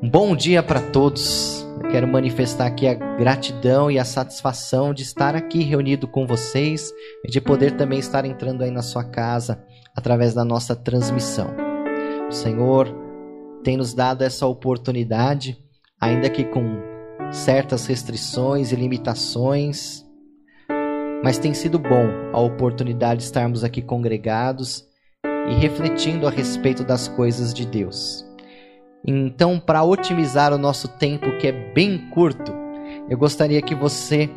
Um 0.00 0.08
bom 0.08 0.36
dia 0.36 0.62
para 0.62 0.80
todos. 0.80 1.66
Eu 1.82 1.90
quero 1.90 2.06
manifestar 2.06 2.66
aqui 2.66 2.86
a 2.86 2.94
gratidão 2.94 3.90
e 3.90 3.98
a 3.98 4.04
satisfação 4.04 4.94
de 4.94 5.02
estar 5.02 5.34
aqui 5.34 5.64
reunido 5.64 6.06
com 6.06 6.24
vocês 6.24 6.92
e 7.24 7.28
de 7.28 7.40
poder 7.40 7.72
também 7.72 7.98
estar 7.98 8.24
entrando 8.24 8.62
aí 8.62 8.70
na 8.70 8.80
sua 8.80 9.02
casa 9.02 9.60
através 9.96 10.32
da 10.34 10.44
nossa 10.44 10.76
transmissão. 10.76 11.50
O 12.28 12.32
Senhor 12.32 12.94
tem 13.64 13.76
nos 13.76 13.92
dado 13.92 14.22
essa 14.22 14.46
oportunidade, 14.46 15.58
ainda 16.00 16.30
que 16.30 16.44
com 16.44 16.80
certas 17.32 17.84
restrições 17.86 18.70
e 18.70 18.76
limitações, 18.76 20.06
mas 21.24 21.38
tem 21.38 21.52
sido 21.52 21.76
bom 21.76 22.06
a 22.32 22.38
oportunidade 22.40 23.18
de 23.18 23.24
estarmos 23.24 23.64
aqui 23.64 23.82
congregados 23.82 24.84
e 25.24 25.54
refletindo 25.54 26.28
a 26.28 26.30
respeito 26.30 26.84
das 26.84 27.08
coisas 27.08 27.52
de 27.52 27.66
Deus. 27.66 28.27
Então, 29.06 29.58
para 29.58 29.82
otimizar 29.82 30.52
o 30.52 30.58
nosso 30.58 30.88
tempo, 30.88 31.38
que 31.38 31.46
é 31.46 31.52
bem 31.52 31.98
curto, 32.10 32.52
eu 33.08 33.16
gostaria 33.16 33.62
que 33.62 33.74
você 33.74 34.28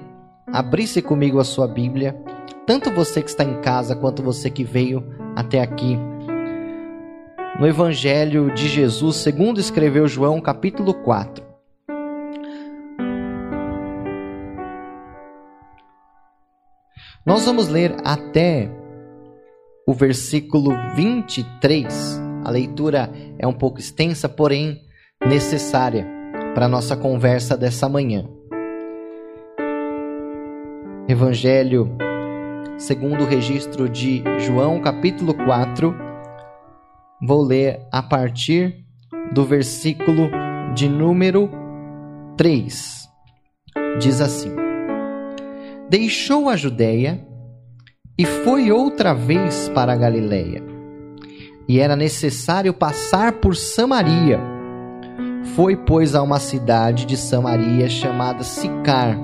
abrisse 0.48 1.02
comigo 1.02 1.40
a 1.40 1.44
sua 1.44 1.68
Bíblia, 1.68 2.16
tanto 2.66 2.92
você 2.92 3.22
que 3.22 3.30
está 3.30 3.44
em 3.44 3.60
casa 3.62 3.96
quanto 3.96 4.22
você 4.24 4.50
que 4.50 4.64
veio 4.64 5.04
até 5.36 5.62
aqui. 5.62 5.98
No 7.60 7.68
Evangelho 7.68 8.54
de 8.54 8.68
Jesus, 8.68 9.18
segundo 9.18 9.60
escreveu 9.60 10.08
João, 10.08 10.40
capítulo 10.40 10.94
4. 10.94 11.44
Nós 17.26 17.46
vamos 17.46 17.68
ler 17.68 17.96
até 18.04 18.72
o 19.86 19.94
versículo 19.94 20.72
23 20.96 22.31
a 22.44 22.50
leitura 22.50 23.12
é 23.38 23.48
um 23.48 23.54
pouco 23.54 23.80
extensa, 23.80 24.28
porém 24.28 24.82
necessária 25.26 26.08
para 26.54 26.68
nossa 26.68 26.96
conversa 26.96 27.56
dessa 27.56 27.88
manhã. 27.88 28.28
Evangelho 31.08 31.96
segundo 32.78 33.24
o 33.24 33.28
registro 33.28 33.88
de 33.88 34.24
João, 34.40 34.82
capítulo 34.82 35.34
4. 35.34 35.96
Vou 37.22 37.44
ler 37.44 37.80
a 37.92 38.02
partir 38.02 38.84
do 39.32 39.46
versículo 39.46 40.30
de 40.74 40.90
número 40.90 41.50
3. 42.38 43.08
Diz 44.00 44.20
assim: 44.20 44.52
Deixou 45.90 46.50
a 46.50 46.56
Judéia 46.56 47.24
e 48.18 48.26
foi 48.26 48.72
outra 48.72 49.14
vez 49.14 49.70
para 49.70 49.94
a 49.94 49.98
Galiléia 49.98 50.71
e 51.72 51.80
era 51.80 51.96
necessário 51.96 52.74
passar 52.74 53.32
por 53.40 53.56
Samaria. 53.56 54.42
Foi, 55.56 55.78
pois, 55.78 56.16
a 56.16 56.22
uma 56.22 56.38
cidade 56.38 57.06
de 57.06 57.16
Samaria 57.16 57.88
chamada 57.88 58.44
Sicar, 58.44 59.18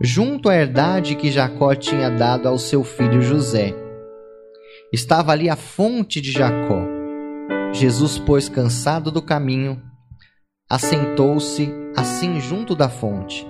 junto 0.00 0.48
à 0.48 0.56
herdade 0.56 1.14
que 1.14 1.30
Jacó 1.30 1.72
tinha 1.76 2.10
dado 2.10 2.48
ao 2.48 2.58
seu 2.58 2.82
filho 2.82 3.22
José. 3.22 3.72
Estava 4.92 5.30
ali 5.30 5.48
a 5.48 5.54
fonte 5.54 6.20
de 6.20 6.32
Jacó. 6.32 6.82
Jesus, 7.72 8.18
pois, 8.18 8.48
cansado 8.48 9.12
do 9.12 9.22
caminho, 9.22 9.80
assentou-se 10.68 11.72
assim 11.96 12.40
junto 12.40 12.74
da 12.74 12.88
fonte. 12.88 13.46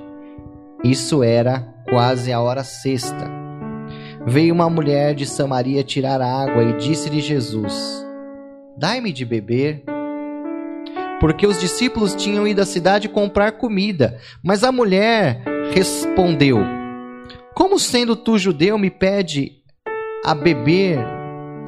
Isso 0.85 1.23
era 1.23 1.75
quase 1.89 2.31
a 2.35 2.39
hora 2.39 2.65
sexta. 2.65 3.31
Veio 4.27 4.53
uma 4.53 4.69
mulher 4.69 5.15
de 5.15 5.25
Samaria 5.25 5.83
tirar 5.83 6.21
água 6.21 6.63
e 6.63 6.77
disse-lhe 6.77 7.23
Jesus: 7.23 8.10
Dai-me 8.81 9.13
de 9.13 9.27
beber. 9.27 9.85
Porque 11.21 11.47
os 11.47 11.61
discípulos 11.61 12.15
tinham 12.15 12.49
ido 12.49 12.63
à 12.63 12.65
cidade 12.65 13.11
comprar 13.11 13.53
comida. 13.53 14.19
Mas 14.43 14.65
a 14.65 14.73
mulher 14.73 15.45
respondeu: 15.75 16.61
Como 17.55 17.79
sendo 17.79 18.17
tu 18.17 18.39
judeu 18.39 18.79
me 18.79 18.91
pede 18.91 19.53
a 20.25 20.35
beber 20.35 20.99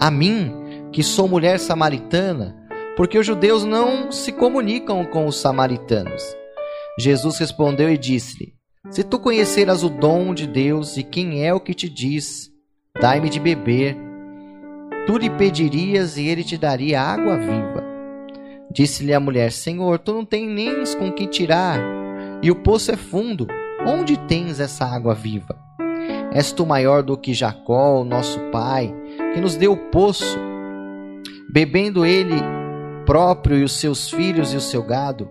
a 0.01 0.11
mim, 0.11 0.55
que 0.91 1.03
sou 1.03 1.29
mulher 1.29 1.59
samaritana? 1.59 2.57
Porque 2.97 3.19
os 3.19 3.27
judeus 3.27 3.63
não 3.63 4.11
se 4.11 4.33
comunicam 4.33 5.05
com 5.05 5.27
os 5.27 5.37
samaritanos. 5.37 6.23
Jesus 6.99 7.37
respondeu 7.37 7.91
e 7.91 7.99
disse-lhe: 7.99 8.55
Se 8.89 9.05
tu 9.05 9.19
conheceras 9.19 9.85
o 9.85 9.91
dom 9.91 10.33
de 10.33 10.47
Deus 10.47 10.97
e 10.97 11.03
quem 11.03 11.45
é 11.45 11.53
o 11.53 11.61
que 11.61 11.75
te 11.75 11.91
diz, 11.91 12.51
dai-me 12.99 13.29
de 13.29 13.39
beber 13.39 14.12
Tu 15.07 15.19
lhe 15.19 15.29
pedirias 15.31 16.17
e 16.17 16.27
ele 16.27 16.45
te 16.45 16.57
daria 16.57 17.03
água 17.03 17.37
viva. 17.37 17.85
Disse-lhe 18.71 19.13
a 19.13 19.21
mulher: 19.21 19.51
Senhor, 19.51 19.99
tu 19.99 20.13
não 20.13 20.25
tens 20.25 20.49
nem 20.49 20.85
com 20.99 21.13
que 21.13 21.27
tirar, 21.27 21.81
e 22.43 22.51
o 22.51 22.57
poço 22.57 22.93
é 22.93 22.97
fundo. 22.97 23.47
Onde 23.85 24.17
tens 24.17 24.61
essa 24.61 24.85
água 24.85 25.13
viva? 25.13 25.59
És 26.33 26.53
tu 26.53 26.65
maior 26.65 27.03
do 27.03 27.17
que 27.17 27.35
Jacó, 27.35 28.05
nosso 28.05 28.39
pai, 28.53 28.95
que 29.35 29.41
nos 29.41 29.57
deu 29.57 29.73
o 29.73 29.77
poço, 29.77 30.39
bebendo 31.53 32.07
ele 32.07 32.37
próprio 33.05 33.59
e 33.59 33.65
os 33.65 33.73
seus 33.73 34.09
filhos 34.09 34.53
e 34.55 34.57
o 34.57 34.61
seu 34.61 34.85
gado? 34.85 35.29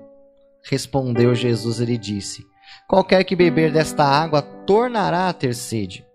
Respondeu 0.69 1.33
Jesus 1.33 1.79
e 1.79 1.85
lhe 1.85 1.97
disse: 1.97 2.43
Qualquer 2.87 3.23
que 3.23 3.37
beber 3.37 3.71
desta 3.71 4.03
água 4.03 4.41
tornará 4.41 5.29
a 5.29 5.33
ter 5.33 5.55
sede, 5.55 6.05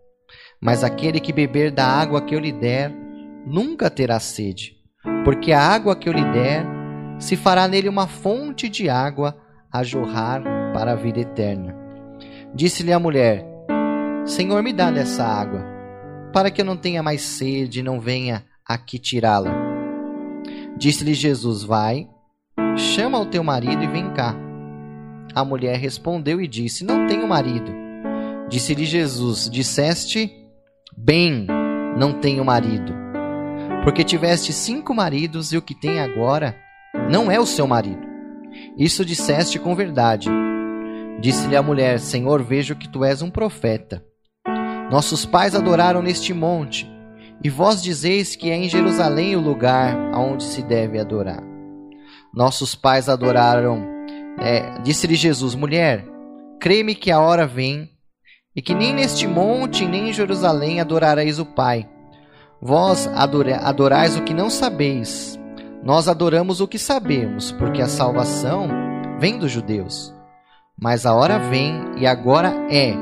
mas 0.61 0.85
aquele 0.85 1.21
que 1.21 1.33
beber 1.33 1.71
da 1.71 1.87
água 1.87 2.21
que 2.21 2.35
eu 2.35 2.39
lhe 2.39 2.53
der, 2.53 3.06
nunca 3.47 3.89
terá 3.89 4.19
sede, 4.19 4.77
porque 5.25 5.53
a 5.53 5.61
água 5.61 5.95
que 5.95 6.09
eu 6.09 6.13
lhe 6.13 6.25
der 6.33 6.67
se 7.19 7.37
fará 7.37 7.69
nele 7.69 7.89
uma 7.89 8.09
fonte 8.09 8.69
de 8.69 8.89
água 8.89 9.37
a 9.73 9.85
jorrar 9.85 10.43
para 10.75 10.93
a 10.93 10.97
vida 10.97 11.21
eterna. 11.21 11.75
Disse-lhe 12.53 12.93
a 12.93 12.99
mulher: 12.99 13.47
Senhor, 14.25 14.63
me 14.63 14.73
dá 14.73 14.91
dessa 14.91 15.25
água, 15.25 15.65
para 16.33 16.51
que 16.51 16.61
eu 16.61 16.65
não 16.65 16.77
tenha 16.77 17.03
mais 17.03 17.23
sede 17.23 17.79
e 17.81 17.83
não 17.83 18.01
venha 18.01 18.45
aqui 18.67 18.99
tirá-la. 18.99 19.55
Disse-lhe 20.77 21.15
Jesus: 21.15 21.63
Vai, 21.63 22.09
chama 22.77 23.21
o 23.21 23.27
teu 23.27 23.45
marido 23.45 23.83
e 23.85 23.87
vem 23.87 24.13
cá. 24.13 24.35
A 25.35 25.45
mulher 25.45 25.79
respondeu 25.79 26.41
e 26.41 26.49
disse: 26.49 26.85
Não 26.85 27.07
tenho 27.07 27.29
marido. 27.29 27.73
Disse-lhe 28.49 28.85
Jesus: 28.85 29.49
Disseste, 29.49 30.33
bem, 30.97 31.47
não 31.97 32.13
tenho 32.21 32.45
marido 32.45 33.06
porque 33.87 34.03
tiveste 34.03 34.53
cinco 34.53 34.93
maridos 34.93 35.53
e 35.53 35.57
o 35.57 35.63
que 35.63 35.73
tem 35.73 36.01
agora 36.01 36.57
não 37.09 37.31
é 37.31 37.39
o 37.39 37.47
seu 37.47 37.69
marido. 37.69 38.05
Isso 38.77 39.05
disseste 39.05 39.61
com 39.61 39.77
verdade. 39.77 40.29
Disse-lhe 41.21 41.55
a 41.55 41.63
mulher: 41.63 42.01
Senhor, 42.01 42.43
vejo 42.43 42.75
que 42.75 42.89
tu 42.89 43.05
és 43.05 43.23
um 43.23 43.31
profeta. 43.31 44.05
Nossos 44.91 45.25
pais 45.25 45.55
adoraram 45.55 46.03
neste 46.03 46.35
monte, 46.35 46.91
e 47.45 47.49
vós 47.49 47.81
dizeis 47.81 48.35
que 48.35 48.51
é 48.51 48.57
em 48.57 48.69
Jerusalém 48.69 49.37
o 49.37 49.41
lugar 49.41 49.97
aonde 50.13 50.43
se 50.43 50.63
deve 50.63 50.99
adorar. 50.99 51.45
Nossos 52.35 52.75
pais 52.75 53.09
adoraram. 53.09 53.87
É, 54.41 54.81
Disse-lhe 54.81 55.15
Jesus: 55.15 55.55
Mulher, 55.55 56.05
crê-me 56.61 56.93
que 56.93 57.13
a 57.13 57.21
hora 57.21 57.47
vem, 57.47 57.89
e 58.53 58.61
que 58.61 58.75
nem 58.75 58.93
neste 58.93 59.29
monte 59.29 59.87
nem 59.87 60.09
em 60.09 60.13
Jerusalém 60.13 60.81
adorareis 60.81 61.39
o 61.39 61.47
Pai. 61.47 61.89
Vós 62.67 63.07
adorais 63.07 64.17
o 64.17 64.25
que 64.25 64.35
não 64.35 64.51
sabeis, 64.51 65.39
nós 65.85 66.09
adoramos 66.09 66.61
o 66.61 66.67
que 66.67 66.81
sabemos, 66.81 67.53
porque 67.53 67.81
a 67.81 67.87
salvação 67.87 68.69
vem 69.21 69.39
dos 69.39 69.53
judeus. 69.53 70.13
Mas 70.77 71.07
a 71.07 71.15
hora 71.15 71.39
vem, 71.39 71.81
e 71.97 72.09
agora 72.09 72.53
é, 72.69 72.93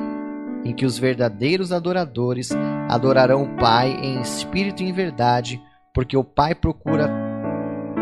em 0.67 0.75
que 0.75 0.85
os 0.85 0.99
verdadeiros 0.99 1.73
adoradores 1.73 2.51
adorarão 2.91 3.45
o 3.45 3.57
Pai 3.57 3.89
em 3.89 4.21
espírito 4.21 4.83
e 4.83 4.87
em 4.87 4.93
verdade, 4.93 5.59
porque 5.95 6.15
o 6.15 6.23
Pai 6.23 6.55
procura 6.55 7.11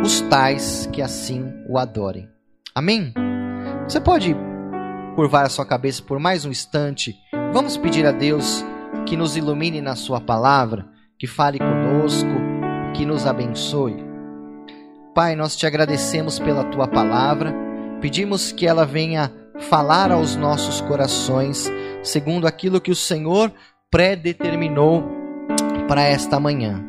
os 0.02 0.20
tais 0.22 0.88
que 0.92 1.00
assim 1.00 1.44
o 1.68 1.78
adorem. 1.78 2.28
Amém? 2.74 3.14
Você 3.84 4.00
pode 4.00 4.34
curvar 5.14 5.46
a 5.46 5.48
sua 5.48 5.64
cabeça 5.64 6.02
por 6.02 6.18
mais 6.18 6.44
um 6.44 6.50
instante. 6.50 7.14
Vamos 7.52 7.76
pedir 7.76 8.04
a 8.04 8.10
Deus 8.10 8.64
que 9.06 9.16
nos 9.16 9.36
ilumine 9.36 9.80
na 9.80 9.94
Sua 9.94 10.20
palavra 10.20 10.90
que 11.22 11.26
fale 11.28 11.56
conosco, 11.56 12.32
que 12.94 13.06
nos 13.06 13.28
abençoe. 13.28 13.94
Pai, 15.14 15.36
nós 15.36 15.54
te 15.54 15.64
agradecemos 15.64 16.40
pela 16.40 16.64
tua 16.64 16.88
palavra, 16.88 17.54
pedimos 18.00 18.50
que 18.50 18.66
ela 18.66 18.84
venha 18.84 19.32
falar 19.70 20.10
aos 20.10 20.34
nossos 20.34 20.80
corações, 20.80 21.70
segundo 22.02 22.44
aquilo 22.44 22.80
que 22.80 22.90
o 22.90 22.96
Senhor 22.96 23.52
predeterminou 23.88 25.04
para 25.86 26.02
esta 26.02 26.40
manhã. 26.40 26.84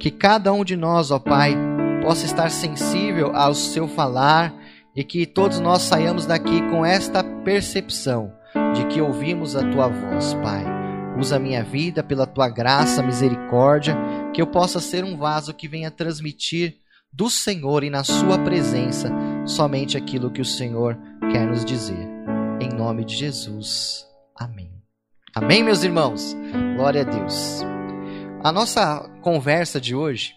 Que 0.00 0.10
cada 0.10 0.52
um 0.52 0.64
de 0.64 0.74
nós, 0.74 1.12
ó 1.12 1.20
Pai, 1.20 1.56
possa 2.02 2.26
estar 2.26 2.50
sensível 2.50 3.36
ao 3.36 3.54
seu 3.54 3.86
falar 3.86 4.52
e 4.96 5.04
que 5.04 5.24
todos 5.24 5.60
nós 5.60 5.82
saiamos 5.82 6.26
daqui 6.26 6.60
com 6.70 6.84
esta 6.84 7.22
percepção 7.22 8.32
de 8.74 8.84
que 8.86 9.00
ouvimos 9.00 9.54
a 9.54 9.62
tua 9.70 9.86
voz, 9.86 10.34
Pai. 10.42 10.75
Usa 11.18 11.36
a 11.36 11.38
minha 11.38 11.64
vida 11.64 12.02
pela 12.02 12.26
tua 12.26 12.48
graça, 12.48 13.02
misericórdia, 13.02 13.96
que 14.34 14.42
eu 14.42 14.46
possa 14.46 14.80
ser 14.80 15.02
um 15.02 15.16
vaso 15.16 15.54
que 15.54 15.66
venha 15.66 15.90
transmitir 15.90 16.76
do 17.10 17.30
Senhor 17.30 17.82
e 17.82 17.88
na 17.88 18.04
sua 18.04 18.38
presença 18.38 19.10
somente 19.46 19.96
aquilo 19.96 20.30
que 20.30 20.42
o 20.42 20.44
Senhor 20.44 20.98
quer 21.32 21.46
nos 21.46 21.64
dizer. 21.64 22.06
Em 22.60 22.68
nome 22.68 23.04
de 23.04 23.16
Jesus. 23.16 24.06
Amém. 24.38 24.70
Amém, 25.34 25.62
meus 25.62 25.82
irmãos? 25.82 26.36
Glória 26.76 27.00
a 27.00 27.04
Deus. 27.04 27.62
A 28.44 28.52
nossa 28.52 29.08
conversa 29.22 29.80
de 29.80 29.94
hoje 29.94 30.34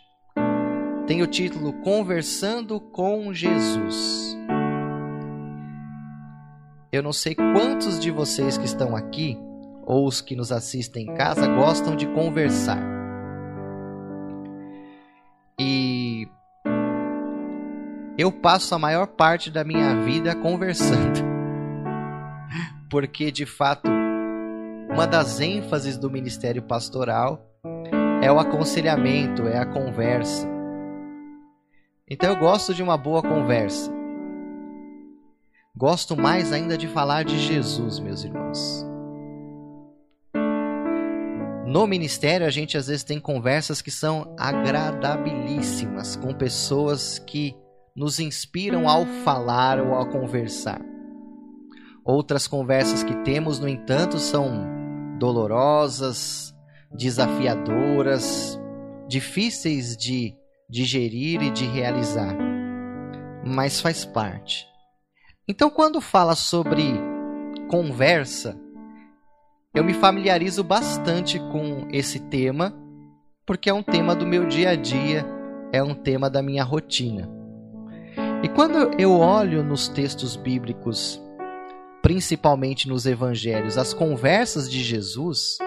tem 1.05 1.21
o 1.21 1.27
título 1.27 1.73
Conversando 1.81 2.79
com 2.79 3.33
Jesus. 3.33 4.37
Eu 6.91 7.03
não 7.03 7.11
sei 7.11 7.35
quantos 7.35 7.99
de 7.99 8.09
vocês 8.09 8.57
que 8.57 8.65
estão 8.65 8.95
aqui 8.95 9.37
ou 9.89 10.06
os 10.06 10.21
que 10.21 10.36
nos 10.36 10.51
assistem 10.51 11.07
em 11.07 11.15
casa 11.15 11.47
gostam 11.47 11.95
de 11.95 12.06
conversar. 12.06 12.80
E 15.59 16.27
eu 18.15 18.31
passo 18.31 18.75
a 18.75 18.80
maior 18.80 19.07
parte 19.07 19.50
da 19.50 19.63
minha 19.63 20.00
vida 20.01 20.36
conversando. 20.36 21.19
Porque 22.88 23.31
de 23.31 23.47
fato, 23.47 23.89
uma 24.91 25.07
das 25.07 25.39
ênfases 25.39 25.97
do 25.97 26.09
ministério 26.09 26.62
pastoral 26.62 27.44
é 28.21 28.31
o 28.31 28.38
aconselhamento, 28.38 29.47
é 29.47 29.57
a 29.57 29.65
conversa. 29.65 30.47
Então 32.07 32.30
eu 32.30 32.36
gosto 32.36 32.75
de 32.75 32.83
uma 32.83 32.95
boa 32.95 33.24
conversa. 33.24 33.91
Gosto 35.75 36.15
mais 36.15 36.53
ainda 36.53 36.77
de 36.77 36.88
falar 36.88 37.24
de 37.24 37.39
Jesus, 37.39 38.00
meus 38.00 38.24
irmãos. 38.24 38.88
No 41.69 41.86
ministério, 41.86 42.48
a 42.48 42.50
gente 42.50 42.75
às 42.80 42.88
vezes 42.88 43.04
tem 43.04 43.19
conversas 43.19 43.80
que 43.80 43.92
são 43.92 44.33
agradabilíssimas 44.39 46.16
com 46.16 46.33
pessoas 46.33 47.19
que 47.19 47.56
nos 47.95 48.19
inspiram 48.19 48.89
ao 48.89 49.06
falar 49.06 49.80
ou 49.80 49.94
ao 49.94 50.07
conversar. 50.07 50.81
Outras 52.04 52.48
conversas 52.48 53.04
que 53.04 53.13
temos, 53.18 53.60
no 53.60 53.68
entanto, 53.68 54.18
são 54.18 54.66
dolorosas, 55.19 56.56
desafiadoras, 56.92 58.60
difíceis 59.07 59.95
de 59.95 60.33
digerir 60.68 61.44
e 61.44 61.51
de 61.51 61.65
realizar, 61.65 62.36
mas 63.45 63.80
faz 63.80 64.04
parte. 64.04 64.65
Então, 65.48 65.69
quando 65.69 66.01
fala 66.01 66.33
sobre 66.33 66.95
conversa, 67.69 68.60
eu 69.74 69.83
me 69.83 69.94
familiarizo 69.94 70.63
bastante 70.63 71.39
com 71.39 71.88
esse 71.92 72.19
tema, 72.19 72.74
porque 73.45 73.69
é 73.69 73.74
um 73.74 73.83
tema 73.83 74.16
do 74.16 74.25
meu 74.25 74.48
dia 74.48 74.71
a 74.71 74.75
dia, 74.75 75.25
é 75.71 75.81
um 75.83 75.94
tema 75.94 76.30
da 76.30 76.42
minha 76.42 76.63
rotina. 76.63 77.30
E 78.44 78.50
quando 78.50 79.00
eu 79.00 79.12
olho 79.12 79.63
nos 79.63 79.88
textos 79.88 80.36
bíblicos, 80.36 81.21
principalmente 82.01 82.88
nos 82.88 83.06
evangelhos, 83.06 83.77
as 83.77 83.94
conversas 83.94 84.69
de 84.69 84.81
Jesus, 84.81 85.60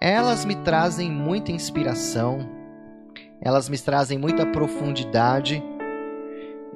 elas 0.00 0.44
me 0.44 0.54
trazem 0.56 1.10
muita 1.10 1.50
inspiração, 1.50 2.46
elas 3.40 3.68
me 3.68 3.78
trazem 3.78 4.18
muita 4.18 4.44
profundidade 4.44 5.62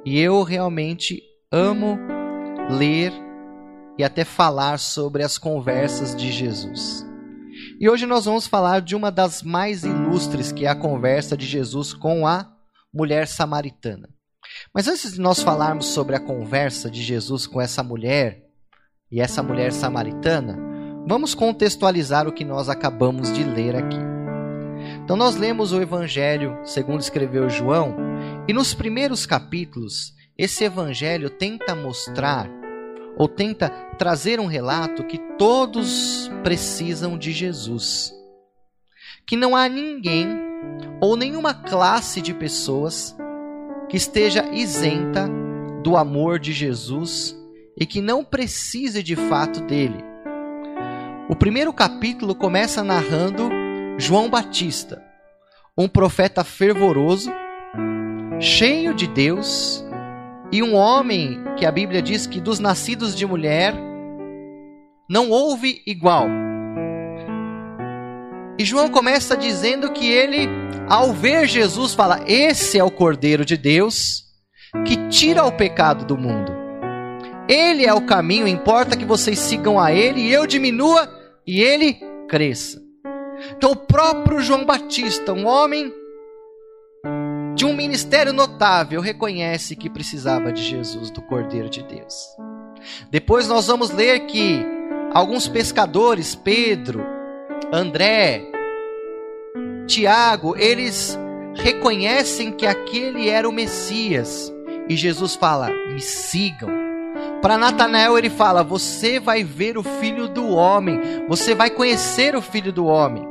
e 0.03 0.19
eu 0.19 0.41
realmente 0.41 1.21
amo 1.51 1.99
ler 2.71 3.13
e 3.97 4.03
até 4.03 4.23
falar 4.23 4.79
sobre 4.79 5.23
as 5.23 5.37
conversas 5.37 6.15
de 6.15 6.31
Jesus. 6.31 7.05
E 7.79 7.89
hoje 7.89 8.05
nós 8.05 8.25
vamos 8.25 8.47
falar 8.47 8.81
de 8.81 8.95
uma 8.95 9.11
das 9.11 9.43
mais 9.43 9.83
ilustres, 9.83 10.51
que 10.51 10.65
é 10.65 10.69
a 10.69 10.75
conversa 10.75 11.37
de 11.37 11.45
Jesus 11.45 11.93
com 11.93 12.25
a 12.25 12.51
mulher 12.93 13.27
samaritana. 13.27 14.09
Mas 14.73 14.87
antes 14.87 15.13
de 15.13 15.21
nós 15.21 15.41
falarmos 15.41 15.87
sobre 15.87 16.15
a 16.15 16.19
conversa 16.19 16.89
de 16.89 17.01
Jesus 17.01 17.47
com 17.47 17.61
essa 17.61 17.83
mulher 17.83 18.43
e 19.11 19.21
essa 19.21 19.43
mulher 19.43 19.71
samaritana, 19.71 20.57
vamos 21.07 21.35
contextualizar 21.35 22.27
o 22.27 22.31
que 22.31 22.45
nós 22.45 22.69
acabamos 22.69 23.31
de 23.31 23.43
ler 23.43 23.75
aqui. 23.75 23.99
Então 25.03 25.15
nós 25.15 25.35
lemos 25.35 25.71
o 25.71 25.81
evangelho 25.81 26.57
segundo 26.63 26.99
escreveu 26.99 27.49
João 27.49 27.95
e 28.47 28.53
nos 28.53 28.73
primeiros 28.73 29.25
capítulos, 29.25 30.13
esse 30.37 30.63
evangelho 30.63 31.29
tenta 31.29 31.75
mostrar 31.75 32.49
ou 33.17 33.27
tenta 33.27 33.69
trazer 33.97 34.39
um 34.39 34.47
relato 34.47 35.03
que 35.03 35.17
todos 35.37 36.29
precisam 36.43 37.17
de 37.17 37.31
Jesus. 37.31 38.13
Que 39.25 39.37
não 39.37 39.55
há 39.55 39.69
ninguém 39.69 40.27
ou 41.01 41.15
nenhuma 41.15 41.53
classe 41.53 42.21
de 42.21 42.33
pessoas 42.33 43.15
que 43.89 43.97
esteja 43.97 44.49
isenta 44.51 45.29
do 45.83 45.95
amor 45.97 46.39
de 46.39 46.51
Jesus 46.51 47.37
e 47.77 47.85
que 47.85 48.01
não 48.01 48.23
precise 48.23 49.03
de 49.03 49.15
fato 49.15 49.61
dele. 49.61 50.03
O 51.29 51.35
primeiro 51.35 51.71
capítulo 51.73 52.35
começa 52.35 52.83
narrando 52.83 53.49
João 53.97 54.29
Batista, 54.29 55.03
um 55.77 55.87
profeta 55.87 56.43
fervoroso 56.43 57.31
cheio 58.39 58.93
de 58.93 59.07
Deus 59.07 59.85
e 60.53 60.61
um 60.61 60.75
homem 60.75 61.43
que 61.57 61.65
a 61.65 61.71
Bíblia 61.71 61.99
diz 61.99 62.27
que 62.27 62.39
dos 62.39 62.59
nascidos 62.59 63.15
de 63.15 63.25
mulher 63.25 63.73
não 65.09 65.31
houve 65.31 65.81
igual. 65.87 66.27
E 68.59 68.63
João 68.63 68.87
começa 68.87 69.35
dizendo 69.35 69.91
que 69.91 70.07
ele, 70.07 70.47
ao 70.87 71.11
ver 71.11 71.47
Jesus, 71.47 71.95
fala: 71.95 72.23
Esse 72.27 72.77
é 72.77 72.83
o 72.83 72.91
Cordeiro 72.91 73.43
de 73.43 73.57
Deus 73.57 74.25
que 74.85 74.95
tira 75.09 75.43
o 75.43 75.51
pecado 75.51 76.05
do 76.05 76.15
mundo. 76.15 76.53
Ele 77.49 77.83
é 77.83 77.93
o 77.93 78.05
caminho, 78.05 78.47
importa 78.47 78.95
que 78.95 79.05
vocês 79.05 79.39
sigam 79.39 79.79
a 79.79 79.91
ele 79.91 80.21
e 80.21 80.31
eu 80.31 80.45
diminua 80.45 81.09
e 81.47 81.63
ele 81.63 81.99
cresça. 82.29 82.79
Então, 83.57 83.71
o 83.71 83.75
próprio 83.75 84.39
João 84.39 84.63
Batista, 84.63 85.33
um 85.33 85.47
homem 85.47 85.91
de 87.55 87.65
um 87.65 87.73
ministério 87.73 88.33
notável, 88.33 89.01
reconhece 89.01 89.75
que 89.75 89.89
precisava 89.89 90.51
de 90.51 90.61
Jesus, 90.61 91.11
do 91.11 91.21
Cordeiro 91.21 91.69
de 91.69 91.83
Deus. 91.83 92.35
Depois 93.09 93.47
nós 93.47 93.67
vamos 93.67 93.91
ler 93.91 94.21
que 94.21 94.65
alguns 95.13 95.47
pescadores, 95.47 96.35
Pedro, 96.35 97.05
André, 97.71 98.43
Tiago, 99.85 100.55
eles 100.57 101.17
reconhecem 101.55 102.51
que 102.51 102.65
aquele 102.65 103.29
era 103.29 103.47
o 103.47 103.51
Messias. 103.51 104.51
E 104.89 104.95
Jesus 104.95 105.35
fala: 105.35 105.69
"Me 105.69 106.01
sigam". 106.01 106.69
Para 107.41 107.57
Natanael 107.57 108.17
ele 108.17 108.29
fala: 108.29 108.63
"Você 108.63 109.19
vai 109.19 109.43
ver 109.43 109.77
o 109.77 109.83
Filho 109.83 110.27
do 110.27 110.49
homem, 110.49 110.99
você 111.27 111.53
vai 111.53 111.69
conhecer 111.69 112.35
o 112.35 112.41
Filho 112.41 112.73
do 112.73 112.85
homem". 112.85 113.23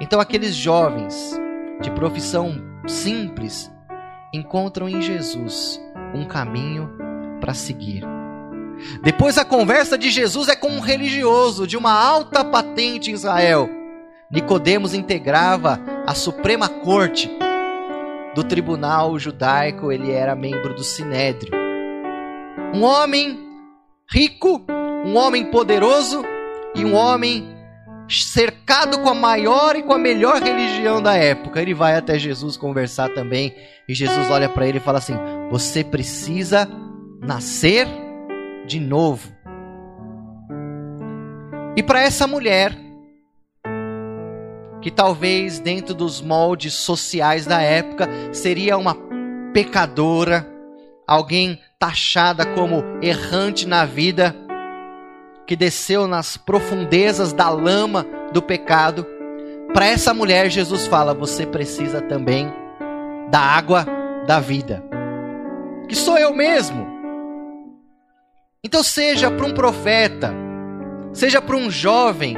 Então 0.00 0.20
aqueles 0.20 0.54
jovens 0.54 1.38
de 1.80 1.90
profissão 1.90 2.69
simples 2.86 3.70
encontram 4.32 4.88
em 4.88 5.00
Jesus 5.00 5.80
um 6.14 6.24
caminho 6.24 6.90
para 7.40 7.54
seguir. 7.54 8.04
Depois 9.02 9.36
a 9.38 9.44
conversa 9.44 9.98
de 9.98 10.10
Jesus 10.10 10.48
é 10.48 10.56
com 10.56 10.68
um 10.68 10.80
religioso 10.80 11.66
de 11.66 11.76
uma 11.76 11.92
alta 11.92 12.44
patente 12.44 13.10
em 13.10 13.14
Israel. 13.14 13.68
Nicodemos 14.30 14.94
integrava 14.94 15.80
a 16.06 16.14
Suprema 16.14 16.68
Corte 16.68 17.30
do 18.34 18.44
tribunal 18.44 19.18
judaico, 19.18 19.90
ele 19.90 20.12
era 20.12 20.36
membro 20.36 20.74
do 20.74 20.84
Sinédrio. 20.84 21.52
Um 22.72 22.84
homem 22.84 23.38
rico, 24.10 24.64
um 25.04 25.16
homem 25.16 25.46
poderoso 25.46 26.22
e 26.74 26.84
um 26.84 26.94
homem 26.94 27.59
cercado 28.10 28.98
com 28.98 29.08
a 29.08 29.14
maior 29.14 29.76
e 29.76 29.82
com 29.82 29.92
a 29.92 29.98
melhor 29.98 30.42
religião 30.42 31.00
da 31.00 31.16
época. 31.16 31.62
Ele 31.62 31.74
vai 31.74 31.96
até 31.96 32.18
Jesus 32.18 32.56
conversar 32.56 33.10
também. 33.10 33.54
E 33.88 33.94
Jesus 33.94 34.30
olha 34.30 34.48
para 34.48 34.66
ele 34.66 34.78
e 34.78 34.80
fala 34.80 34.98
assim: 34.98 35.14
Você 35.50 35.84
precisa 35.84 36.68
nascer 37.20 37.86
de 38.66 38.80
novo. 38.80 39.30
E 41.76 41.82
para 41.82 42.02
essa 42.02 42.26
mulher, 42.26 42.76
que 44.82 44.90
talvez 44.90 45.58
dentro 45.58 45.94
dos 45.94 46.20
moldes 46.20 46.74
sociais 46.74 47.46
da 47.46 47.60
época 47.60 48.08
seria 48.32 48.76
uma 48.76 48.96
pecadora, 49.52 50.46
alguém 51.06 51.60
taxada 51.78 52.46
como 52.46 52.82
errante 53.02 53.66
na 53.66 53.84
vida, 53.84 54.34
que 55.50 55.56
desceu 55.56 56.06
nas 56.06 56.36
profundezas 56.36 57.32
da 57.32 57.48
lama 57.48 58.06
do 58.32 58.40
pecado, 58.40 59.04
para 59.74 59.84
essa 59.84 60.14
mulher 60.14 60.48
Jesus 60.48 60.86
fala: 60.86 61.12
você 61.12 61.44
precisa 61.44 62.00
também 62.00 62.48
da 63.32 63.40
água 63.40 63.84
da 64.28 64.38
vida, 64.38 64.80
que 65.88 65.96
sou 65.96 66.16
eu 66.16 66.32
mesmo. 66.32 66.86
Então, 68.62 68.80
seja 68.84 69.28
para 69.28 69.44
um 69.44 69.52
profeta, 69.52 70.32
seja 71.12 71.42
para 71.42 71.56
um 71.56 71.68
jovem, 71.68 72.36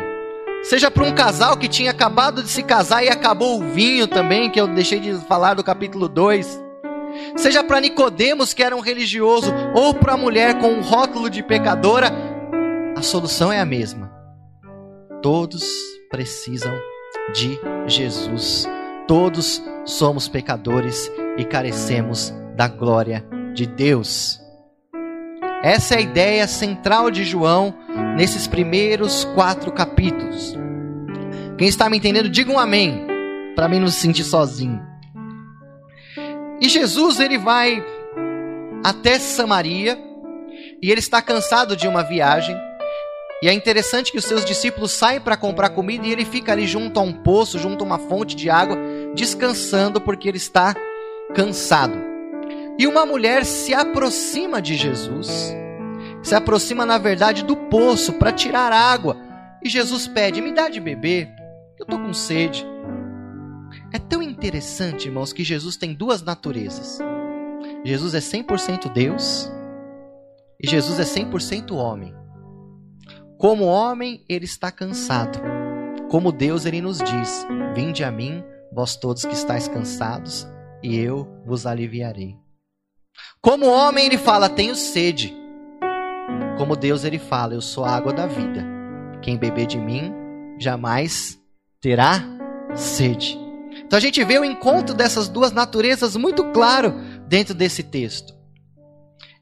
seja 0.63 0.91
para 0.91 1.05
um 1.05 1.15
casal 1.15 1.59
que 1.59 1.69
tinha 1.69 1.91
acabado 1.91 2.43
de 2.43 2.49
se 2.49 2.63
casar 2.63 3.05
e 3.05 3.11
acabou 3.11 3.61
o 3.61 3.63
vinho 3.63 4.09
também, 4.09 4.49
que 4.49 4.59
eu 4.59 4.67
deixei 4.67 4.99
de 4.99 5.13
falar 5.27 5.53
do 5.53 5.63
capítulo 5.63 6.09
2. 6.09 6.63
seja 7.37 7.63
para 7.63 7.79
Nicodemos, 7.79 8.55
que 8.55 8.63
era 8.63 8.75
um 8.75 8.81
religioso, 8.81 9.53
ou 9.75 9.93
para 9.93 10.15
a 10.15 10.17
mulher 10.17 10.59
com 10.59 10.69
um 10.69 10.81
rótulo 10.81 11.29
de 11.29 11.43
pecadora, 11.43 12.32
a 13.03 13.05
solução 13.05 13.53
é 13.53 13.59
a 13.59 13.67
mesma. 13.67 14.13
Todos 15.21 15.69
precisam 16.09 16.73
de 17.35 17.59
Jesus. 17.85 18.65
Todos 19.09 19.61
somos 19.85 20.29
pecadores 20.29 21.11
e 21.37 21.45
carecemos 21.45 22.33
da 22.55 22.69
glória 22.69 23.27
de 23.55 23.67
Deus. 23.67 24.41
Essa 25.65 25.95
é 25.95 25.99
a 25.99 26.01
ideia 26.01 26.47
central 26.47 27.11
de 27.11 27.25
João 27.25 27.75
nesses 28.17 28.47
primeiros 28.47 29.25
quatro 29.35 29.73
capítulos. 29.73 30.57
Quem 31.59 31.67
está 31.67 31.91
me 31.91 31.97
entendendo, 31.97 32.29
diga 32.29 32.53
um 32.53 32.59
amém, 32.59 33.05
para 33.57 33.67
mim 33.67 33.81
não 33.81 33.89
se 33.89 33.99
sentir 33.99 34.23
sozinho. 34.23 34.81
E 36.61 36.69
Jesus 36.69 37.19
ele 37.19 37.37
vai 37.37 37.85
até 38.85 39.19
Samaria 39.19 39.99
e 40.81 40.89
ele 40.89 41.01
está 41.01 41.21
cansado 41.21 41.75
de 41.75 41.89
uma 41.89 42.05
viagem. 42.05 42.57
E 43.43 43.49
é 43.49 43.53
interessante 43.53 44.13
que 44.13 44.19
os 44.19 44.25
seus 44.25 44.45
discípulos 44.45 44.93
saem 44.93 45.21
para 45.21 45.37
comprar 45.37 45.71
comida 45.71 46.07
e 46.07 46.13
ele 46.13 46.25
fica 46.25 46.53
ali 46.53 46.65
junto 46.65 47.01
a 47.01 47.03
um 47.03 47.13
poço, 47.13 47.59
junto 47.59 47.83
a 47.83 47.87
uma 47.87 47.99
fonte 47.99 48.37
de 48.37 48.49
água, 48.49 48.79
descansando 49.17 50.01
porque 50.01 50.29
ele 50.29 50.37
está 50.37 50.77
cansado. 51.35 51.99
E 52.79 52.87
uma 52.87 53.05
mulher 53.05 53.45
se 53.45 53.75
aproxima 53.75 54.63
de 54.63 54.77
Jesus, 54.77 55.53
se 56.23 56.35
aproxima, 56.37 56.87
na 56.87 56.99
verdade, 56.99 57.45
do 57.45 57.57
poço 57.57 58.13
para 58.13 58.31
tirar 58.31 58.73
água. 58.73 59.17
E 59.61 59.69
Jesus 59.69 60.07
pede: 60.07 60.41
Me 60.41 60.53
dá 60.53 60.69
de 60.69 60.79
beber, 60.79 61.29
eu 61.81 61.83
estou 61.83 61.99
com 61.99 62.15
sede. 62.15 62.65
É 63.93 63.99
tão 63.99 64.23
interessante, 64.23 65.09
irmãos, 65.09 65.33
que 65.33 65.43
Jesus 65.43 65.77
tem 65.77 65.93
duas 65.93 66.23
naturezas. 66.23 67.01
Jesus 67.85 68.15
é 68.15 68.21
100% 68.21 68.93
Deus 68.93 69.51
e 70.63 70.69
Jesus 70.69 71.01
é 71.01 71.03
100% 71.03 71.73
homem. 71.73 72.22
Como 73.43 73.65
homem, 73.65 74.25
ele 74.29 74.45
está 74.45 74.71
cansado. 74.71 75.41
Como 76.09 76.31
Deus, 76.31 76.65
ele 76.65 76.81
nos 76.81 76.99
diz: 76.99 77.45
Vinde 77.75 78.05
a 78.05 78.11
mim, 78.13 78.41
vós 78.73 78.95
todos 78.95 79.25
que 79.25 79.35
estáis 79.35 79.67
cansados, 79.67 80.47
e 80.81 80.97
eu 80.97 81.27
vos 81.45 81.67
aliviarei. 81.67 82.37
Como 83.41 83.67
homem, 83.67 84.07
ele 84.07 84.17
fala: 84.17 84.49
Tenho 84.49 84.77
sede. 84.77 85.35
Como 86.57 86.77
Deus, 86.77 87.03
ele 87.03 87.19
fala: 87.19 87.55
Eu 87.55 87.61
sou 87.61 87.85
a 87.85 87.91
água 87.91 88.13
da 88.13 88.29
vida. 88.29 88.65
Quem 89.21 89.37
beber 89.37 89.67
de 89.67 89.77
mim 89.77 90.15
jamais 90.57 91.37
terá 91.81 92.23
sede. 92.77 93.37
Então 93.85 93.97
a 93.97 94.01
gente 94.01 94.23
vê 94.23 94.39
o 94.39 94.45
encontro 94.45 94.95
dessas 94.95 95.29
duas 95.29 95.51
naturezas 95.51 96.15
muito 96.15 96.45
claro 96.53 96.95
dentro 97.27 97.55
desse 97.55 97.83
texto. 97.83 98.33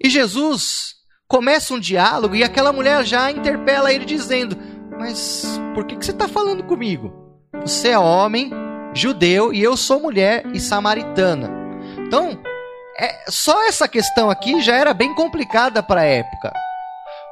E 0.03 0.09
Jesus 0.09 1.00
começa 1.31 1.73
um 1.73 1.79
diálogo 1.79 2.35
e 2.35 2.43
aquela 2.43 2.73
mulher 2.73 3.05
já 3.07 3.31
interpela 3.31 3.93
ele 3.93 4.05
dizendo: 4.05 4.59
Mas 4.99 5.59
por 5.75 5.85
que, 5.87 5.97
que 5.97 6.05
você 6.05 6.11
está 6.11 6.29
falando 6.29 6.65
comigo? 6.65 7.15
Você 7.63 7.91
é 7.91 7.99
homem, 7.99 8.51
judeu, 8.93 9.53
e 9.53 9.63
eu 9.63 9.77
sou 9.77 10.01
mulher 10.01 10.45
e 10.53 10.59
samaritana. 10.59 11.49
Então, 11.99 12.37
é, 12.99 13.31
só 13.31 13.67
essa 13.67 13.87
questão 13.87 14.29
aqui 14.29 14.61
já 14.61 14.75
era 14.75 14.93
bem 14.93 15.15
complicada 15.15 15.83
para 15.83 16.01
a 16.01 16.05
época. 16.05 16.53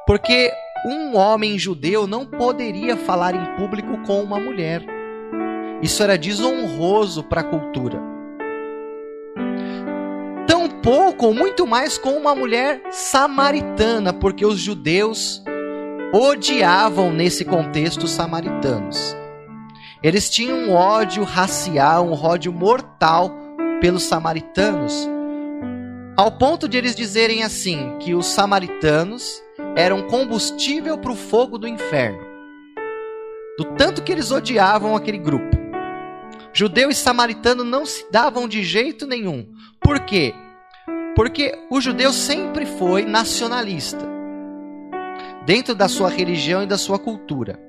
Porque 0.07 0.51
um 0.85 1.17
homem 1.17 1.59
judeu 1.59 2.07
não 2.07 2.25
poderia 2.25 2.95
falar 2.95 3.35
em 3.35 3.57
público 3.57 3.97
com 4.05 4.23
uma 4.23 4.39
mulher. 4.39 4.81
Isso 5.81 6.01
era 6.01 6.17
desonroso 6.17 7.23
para 7.23 7.41
a 7.41 7.43
cultura. 7.43 8.18
Tampouco, 10.81 11.25
ou 11.27 11.33
muito 11.33 11.67
mais 11.67 11.97
com 11.97 12.11
uma 12.11 12.33
mulher 12.33 12.81
samaritana, 12.89 14.13
porque 14.13 14.45
os 14.45 14.59
judeus 14.59 15.43
odiavam 16.13 17.11
nesse 17.11 17.43
contexto 17.43 18.03
os 18.03 18.11
samaritanos. 18.11 19.15
Eles 20.01 20.29
tinham 20.29 20.57
um 20.57 20.73
ódio 20.73 21.23
racial, 21.23 22.07
um 22.07 22.13
ódio 22.13 22.53
mortal 22.53 23.31
pelos 23.81 24.03
samaritanos 24.03 25.09
ao 26.15 26.33
ponto 26.33 26.67
de 26.67 26.77
eles 26.77 26.95
dizerem 26.95 27.43
assim: 27.43 27.97
que 27.99 28.13
os 28.13 28.25
samaritanos 28.25 29.41
eram 29.75 30.07
combustível 30.07 30.97
para 30.97 31.11
o 31.11 31.15
fogo 31.15 31.57
do 31.57 31.67
inferno. 31.67 32.19
Do 33.57 33.65
tanto 33.77 34.01
que 34.01 34.11
eles 34.11 34.31
odiavam 34.31 34.95
aquele 34.95 35.17
grupo. 35.17 35.57
Judeu 36.53 36.89
e 36.89 36.95
samaritano 36.95 37.63
não 37.63 37.85
se 37.85 38.09
davam 38.11 38.47
de 38.47 38.63
jeito 38.63 39.05
nenhum. 39.05 39.47
Por 39.79 39.99
quê? 40.01 40.33
Porque 41.19 41.53
o 41.69 41.81
judeu 41.81 42.13
sempre 42.13 42.65
foi 42.65 43.03
nacionalista. 43.03 44.07
Dentro 45.45 45.75
da 45.75 45.89
sua 45.89 46.07
religião 46.07 46.63
e 46.63 46.65
da 46.65 46.77
sua 46.77 46.97
cultura. 46.97 47.59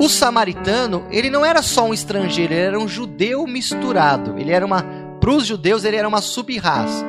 O 0.00 0.08
samaritano, 0.08 1.04
ele 1.10 1.28
não 1.28 1.44
era 1.44 1.60
só 1.60 1.84
um 1.84 1.92
estrangeiro, 1.92 2.54
ele 2.54 2.62
era 2.62 2.78
um 2.78 2.88
judeu 2.88 3.46
misturado. 3.46 4.38
Ele 4.38 4.50
era 4.50 4.64
uma 4.64 4.82
para 5.20 5.30
os 5.30 5.44
judeus, 5.44 5.84
ele 5.84 5.96
era 5.96 6.08
uma 6.08 6.22
sub-raça. 6.22 7.04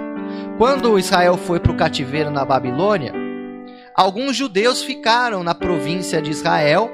Quando 0.58 1.00
Israel 1.00 1.38
foi 1.38 1.62
para 1.62 1.72
o 1.72 1.78
cativeiro 1.78 2.30
na 2.30 2.44
Babilônia, 2.44 3.14
alguns 3.96 4.36
judeus 4.36 4.84
ficaram 4.84 5.42
na 5.42 5.56
província 5.56 6.22
de 6.22 6.32
Israel 6.32 6.92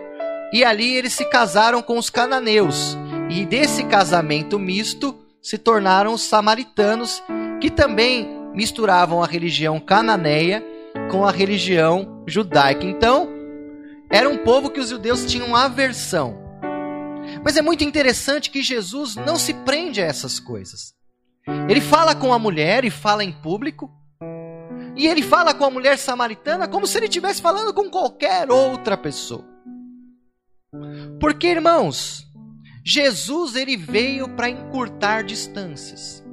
e 0.53 0.63
ali 0.63 0.95
eles 0.95 1.13
se 1.13 1.25
casaram 1.31 1.81
com 1.81 1.97
os 1.97 2.11
cananeus. 2.11 2.95
E 3.27 3.43
desse 3.43 3.85
casamento 3.85 4.59
misto 4.59 5.17
se 5.41 5.57
tornaram 5.57 6.13
os 6.13 6.21
samaritanos, 6.21 7.23
que 7.59 7.69
também 7.69 8.27
misturavam 8.53 9.23
a 9.23 9.27
religião 9.27 9.79
cananeia 9.79 10.63
com 11.11 11.25
a 11.25 11.31
religião 11.31 12.23
judaica. 12.27 12.85
Então, 12.85 13.29
era 14.09 14.29
um 14.29 14.37
povo 14.37 14.69
que 14.69 14.79
os 14.79 14.89
judeus 14.89 15.25
tinham 15.25 15.55
aversão. 15.55 16.47
Mas 17.43 17.57
é 17.57 17.61
muito 17.61 17.83
interessante 17.83 18.49
que 18.49 18.61
Jesus 18.61 19.15
não 19.15 19.35
se 19.35 19.53
prende 19.53 20.01
a 20.01 20.05
essas 20.05 20.39
coisas. 20.39 20.93
Ele 21.69 21.81
fala 21.81 22.15
com 22.15 22.33
a 22.33 22.39
mulher 22.39 22.83
e 22.85 22.89
fala 22.89 23.23
em 23.23 23.31
público. 23.31 23.91
E 24.95 25.07
ele 25.07 25.21
fala 25.21 25.53
com 25.53 25.65
a 25.65 25.69
mulher 25.69 25.97
samaritana 25.97 26.67
como 26.67 26.87
se 26.87 26.97
ele 26.97 27.05
estivesse 27.05 27.41
falando 27.41 27.73
com 27.73 27.89
qualquer 27.89 28.49
outra 28.51 28.97
pessoa. 28.97 29.45
Porque, 31.19 31.47
irmãos, 31.47 32.25
Jesus 32.85 33.55
ele 33.55 33.77
veio 33.77 34.29
para 34.29 34.49
encurtar 34.49 35.23
distâncias. 35.23 36.23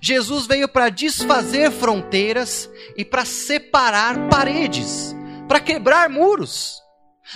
Jesus 0.00 0.46
veio 0.46 0.68
para 0.68 0.88
desfazer 0.88 1.70
fronteiras 1.70 2.70
e 2.96 3.04
para 3.04 3.24
separar 3.24 4.28
paredes, 4.28 5.14
para 5.48 5.60
quebrar 5.60 6.08
muros. 6.08 6.80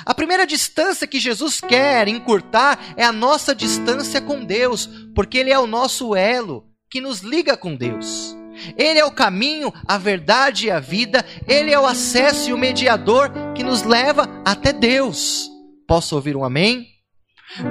A 0.06 0.14
primeira 0.14 0.46
distância 0.46 1.06
que 1.06 1.18
Jesus 1.18 1.60
quer 1.60 2.06
encurtar 2.08 2.78
é 2.96 3.04
a 3.04 3.12
nossa 3.12 3.54
distância 3.54 4.20
com 4.20 4.44
Deus, 4.44 4.88
porque 5.14 5.38
Ele 5.38 5.50
é 5.50 5.58
o 5.58 5.66
nosso 5.66 6.14
elo, 6.14 6.66
que 6.88 7.00
nos 7.00 7.20
liga 7.20 7.56
com 7.56 7.74
Deus. 7.74 8.36
Ele 8.76 8.98
é 8.98 9.04
o 9.04 9.10
caminho, 9.10 9.72
a 9.86 9.96
verdade 9.96 10.66
e 10.66 10.70
a 10.70 10.80
vida. 10.80 11.24
Ele 11.46 11.72
é 11.72 11.78
o 11.78 11.86
acesso 11.86 12.50
e 12.50 12.52
o 12.52 12.58
mediador 12.58 13.30
que 13.54 13.62
nos 13.62 13.82
leva 13.82 14.28
até 14.44 14.72
Deus. 14.72 15.50
Posso 15.86 16.14
ouvir 16.14 16.36
um 16.36 16.44
amém? 16.44 16.86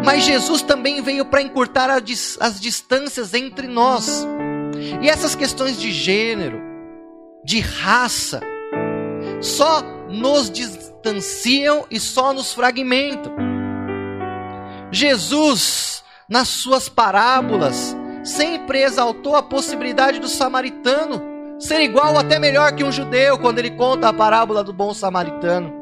Mas 0.04 0.26
Jesus 0.26 0.62
também 0.62 1.02
veio 1.02 1.26
para 1.26 1.42
encurtar 1.42 1.90
as 1.90 2.60
distâncias 2.60 3.34
entre 3.34 3.68
nós. 3.68 4.26
E 5.02 5.10
essas 5.10 5.36
questões 5.36 5.80
de 5.80 5.92
gênero, 5.92 6.62
de 7.44 7.60
raça, 7.60 8.42
só 9.42 9.82
nos 10.10 10.50
distanciam 10.50 11.86
e 11.90 12.00
só 12.00 12.34
nos 12.34 12.54
fragmentam. 12.54 13.34
Jesus, 14.92 16.04
nas 16.28 16.48
suas 16.48 16.90
parábolas, 16.90 17.96
sempre 18.24 18.82
exaltou 18.82 19.36
a 19.36 19.44
possibilidade 19.44 20.20
do 20.20 20.28
samaritano 20.28 21.30
ser 21.60 21.82
igual 21.82 22.14
ou 22.14 22.20
até 22.20 22.40
melhor 22.40 22.74
que 22.74 22.84
um 22.84 22.92
judeu 22.92 23.38
quando 23.38 23.60
ele 23.60 23.72
conta 23.72 24.08
a 24.08 24.14
parábola 24.14 24.64
do 24.64 24.72
bom 24.72 24.94
samaritano. 24.94 25.78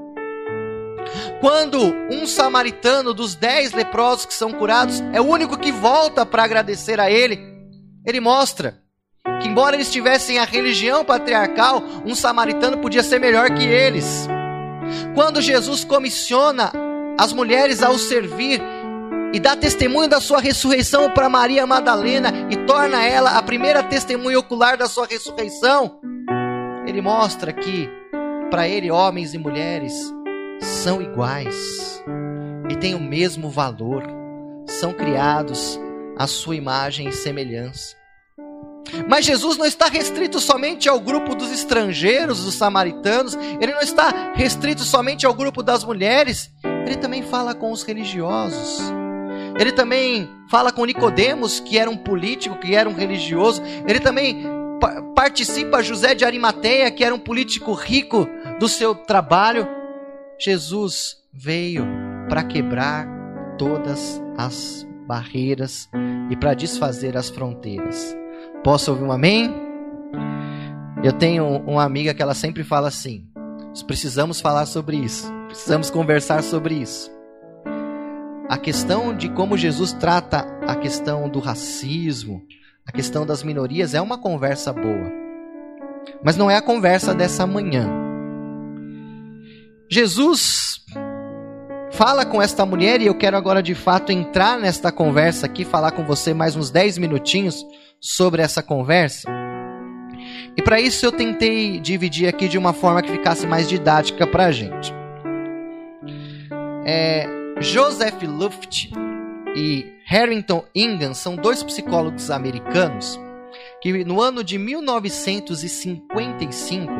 Quando 1.40 1.80
um 2.12 2.26
samaritano 2.26 3.14
dos 3.14 3.36
dez 3.36 3.72
leprosos 3.72 4.26
que 4.26 4.34
são 4.34 4.52
curados 4.52 5.02
é 5.14 5.22
o 5.22 5.26
único 5.26 5.58
que 5.58 5.72
volta 5.72 6.26
para 6.26 6.44
agradecer 6.44 7.00
a 7.00 7.12
ele, 7.12 7.40
ele 8.04 8.20
mostra 8.20 8.80
que, 9.42 9.48
embora 9.48 9.76
eles 9.76 9.92
tivessem 9.92 10.40
a 10.40 10.46
religião 10.46 11.04
patriarcal, 11.06 11.84
um 12.06 12.16
samaritano 12.16 12.78
podia 12.78 13.04
ser 13.04 13.20
melhor 13.20 13.50
que 13.52 13.66
eles. 13.66 14.28
Quando 15.14 15.42
Jesus 15.42 15.84
comissiona 15.84 16.72
as 17.18 17.34
mulheres 17.34 17.82
ao 17.82 17.98
servir, 17.98 18.62
e 19.34 19.40
dá 19.40 19.56
testemunho 19.56 20.08
da 20.08 20.22
sua 20.22 20.40
ressurreição 20.40 21.12
para 21.12 21.30
Maria 21.30 21.68
Madalena 21.68 22.32
e 22.50 22.56
torna 22.66 23.04
ela 23.04 23.38
a 23.38 23.44
primeira 23.44 23.84
testemunha 23.84 24.40
ocular 24.40 24.78
da 24.78 24.88
sua 24.88 25.06
ressurreição, 25.06 26.00
ele 26.86 27.02
mostra 27.02 27.52
que 27.52 27.90
para 28.50 28.68
ele 28.68 28.90
homens 28.90 29.34
e 29.34 29.38
mulheres 29.38 29.94
são 30.62 31.02
iguais 31.02 32.04
e 32.70 32.76
têm 32.78 32.96
o 32.96 33.00
mesmo 33.00 33.50
valor, 33.50 34.04
são 34.66 34.94
criados 34.94 35.80
à 36.18 36.26
sua 36.26 36.56
imagem 36.56 37.10
e 37.10 37.14
semelhança. 37.14 37.97
Mas 39.08 39.26
Jesus 39.26 39.58
não 39.58 39.66
está 39.66 39.88
restrito 39.88 40.40
somente 40.40 40.88
ao 40.88 41.00
grupo 41.00 41.36
dos 41.36 41.52
estrangeiros, 41.52 42.44
dos 42.44 42.56
samaritanos, 42.56 43.36
ele 43.60 43.74
não 43.74 43.82
está 43.82 44.34
restrito 44.34 44.84
somente 44.84 45.26
ao 45.26 45.34
grupo 45.34 45.62
das 45.62 45.84
mulheres, 45.84 46.52
ele 46.86 46.98
também 46.98 47.22
fala 47.22 47.54
com 47.54 47.72
os 47.72 47.84
religiosos. 47.84 48.82
Ele 49.60 49.72
também 49.72 50.30
fala 50.50 50.72
com 50.72 50.86
Nicodemos, 50.86 51.60
que 51.60 51.78
era 51.78 51.90
um 51.90 51.98
político, 51.98 52.58
que 52.58 52.76
era 52.76 52.88
um 52.88 52.94
religioso. 52.94 53.62
Ele 53.88 54.00
também 54.00 54.46
participa 55.16 55.82
José 55.82 56.14
de 56.14 56.24
Arimateia, 56.24 56.92
que 56.92 57.04
era 57.04 57.14
um 57.14 57.20
político 57.20 57.74
rico 57.74 58.28
do 58.60 58.70
seu 58.70 58.94
trabalho. 58.94 59.68
Jesus 60.40 61.18
veio 61.34 61.86
para 62.30 62.44
quebrar 62.44 63.08
todas 63.58 64.22
as 64.38 64.86
barreiras 65.08 65.90
e 66.30 66.36
para 66.36 66.54
desfazer 66.54 67.18
as 67.18 67.30
fronteiras. 67.30 68.16
Posso 68.68 68.92
ouvir 68.92 69.06
um 69.06 69.14
amém? 69.14 69.50
Eu 71.02 71.14
tenho 71.14 71.46
uma 71.60 71.86
amiga 71.86 72.14
que 72.14 72.22
ela 72.22 72.34
sempre 72.34 72.66
fala 72.66 72.90
assim: 72.90 73.26
nós 73.70 73.82
precisamos 73.82 74.42
falar 74.42 74.66
sobre 74.66 74.98
isso, 74.98 75.32
precisamos 75.48 75.90
conversar 75.90 76.44
sobre 76.44 76.74
isso. 76.76 77.10
A 78.50 78.58
questão 78.58 79.16
de 79.16 79.30
como 79.30 79.56
Jesus 79.56 79.94
trata 79.94 80.46
a 80.68 80.76
questão 80.76 81.30
do 81.30 81.40
racismo, 81.40 82.46
a 82.86 82.92
questão 82.92 83.26
das 83.26 83.42
minorias 83.42 83.94
é 83.94 84.02
uma 84.02 84.18
conversa 84.18 84.74
boa. 84.74 85.14
Mas 86.22 86.36
não 86.36 86.52
é 86.52 86.58
a 86.58 86.62
conversa 86.62 87.16
dessa 87.16 87.48
manhã. 87.48 87.90
Jesus 89.90 90.82
fala 91.98 92.24
com 92.24 92.40
esta 92.40 92.64
mulher 92.64 93.02
e 93.02 93.08
eu 93.08 93.16
quero 93.16 93.36
agora 93.36 93.64
de 93.64 93.74
fato 93.74 94.12
entrar 94.12 94.60
nesta 94.60 94.92
conversa 94.92 95.48
aqui, 95.48 95.66
falar 95.66 95.90
com 95.90 96.06
você 96.06 96.32
mais 96.32 96.56
uns 96.56 96.70
10 96.70 97.00
minutinhos 97.00 97.66
sobre 98.00 98.44
essa 98.44 98.62
conversa. 98.62 99.28
E 100.56 100.62
para 100.62 100.80
isso 100.80 101.04
eu 101.04 101.12
tentei 101.12 101.80
dividir 101.80 102.28
aqui 102.28 102.48
de 102.48 102.56
uma 102.56 102.72
forma 102.72 103.02
que 103.02 103.12
ficasse 103.12 103.48
mais 103.48 103.68
didática 103.68 104.28
para 104.28 104.46
a 104.46 104.52
gente. 104.52 104.94
É, 106.86 107.28
Joseph 107.60 108.22
Luft 108.22 108.92
e 109.56 109.92
Harrington 110.06 110.64
Ingham 110.76 111.16
são 111.16 111.36
dois 111.36 111.64
psicólogos 111.64 112.30
americanos 112.30 113.20
que 113.82 114.06
no 114.06 114.22
ano 114.22 114.44
de 114.44 114.60
1955 114.60 116.94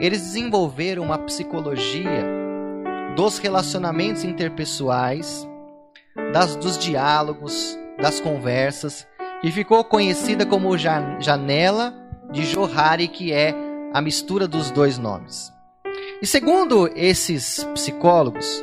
eles 0.00 0.20
desenvolveram 0.20 1.04
uma 1.04 1.18
psicologia 1.18 2.43
dos 3.16 3.38
relacionamentos 3.38 4.24
interpessoais, 4.24 5.48
das, 6.32 6.56
dos 6.56 6.78
diálogos, 6.78 7.78
das 8.00 8.20
conversas, 8.20 9.06
e 9.42 9.50
ficou 9.50 9.84
conhecida 9.84 10.44
como 10.46 10.76
janela 10.76 11.94
de 12.32 12.44
Johari, 12.44 13.08
que 13.08 13.32
é 13.32 13.54
a 13.92 14.00
mistura 14.00 14.48
dos 14.48 14.70
dois 14.70 14.98
nomes. 14.98 15.52
E 16.20 16.26
segundo 16.26 16.90
esses 16.96 17.62
psicólogos, 17.74 18.62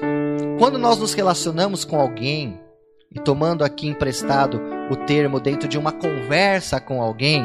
quando 0.57 0.77
nós 0.77 0.97
nos 0.97 1.13
relacionamos 1.13 1.85
com 1.85 1.99
alguém, 1.99 2.59
e 3.13 3.19
tomando 3.19 3.63
aqui 3.63 3.87
emprestado 3.87 4.61
o 4.89 4.95
termo 4.95 5.39
dentro 5.39 5.67
de 5.67 5.77
uma 5.77 5.91
conversa 5.91 6.79
com 6.79 7.01
alguém, 7.01 7.43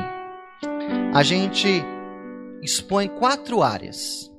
a 1.12 1.22
gente 1.22 1.84
expõe 2.62 3.08
quatro 3.08 3.62
áreas. 3.62 4.32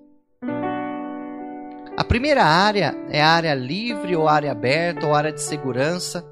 A 1.97 2.03
primeira 2.03 2.45
área 2.45 2.95
é 3.09 3.21
a 3.21 3.29
área 3.29 3.53
livre 3.55 4.15
ou 4.15 4.29
área 4.29 4.51
aberta 4.51 5.05
ou 5.05 5.15
área 5.15 5.33
de 5.33 5.41
segurança, 5.41 6.23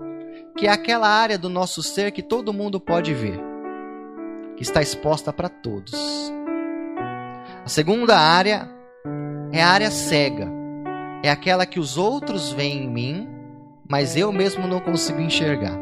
que 0.55 0.67
é 0.67 0.71
aquela 0.71 1.09
área 1.09 1.37
do 1.37 1.49
nosso 1.49 1.83
ser 1.83 2.11
que 2.11 2.21
todo 2.21 2.53
mundo 2.53 2.79
pode 2.79 3.13
ver, 3.13 3.39
que 4.55 4.63
está 4.63 4.81
exposta 4.81 5.33
para 5.33 5.49
todos. 5.49 6.31
A 7.65 7.67
segunda 7.67 8.17
área 8.17 8.69
é 9.51 9.61
a 9.61 9.69
área 9.69 9.89
cega, 9.89 10.47
é 11.23 11.29
aquela 11.29 11.65
que 11.65 11.79
os 11.79 11.97
outros 11.97 12.51
veem 12.51 12.83
em 12.83 12.89
mim 12.89 13.35
mas 13.87 14.15
eu 14.15 14.31
mesmo 14.31 14.67
não 14.67 14.79
consigo 14.79 15.21
enxergar. 15.21 15.79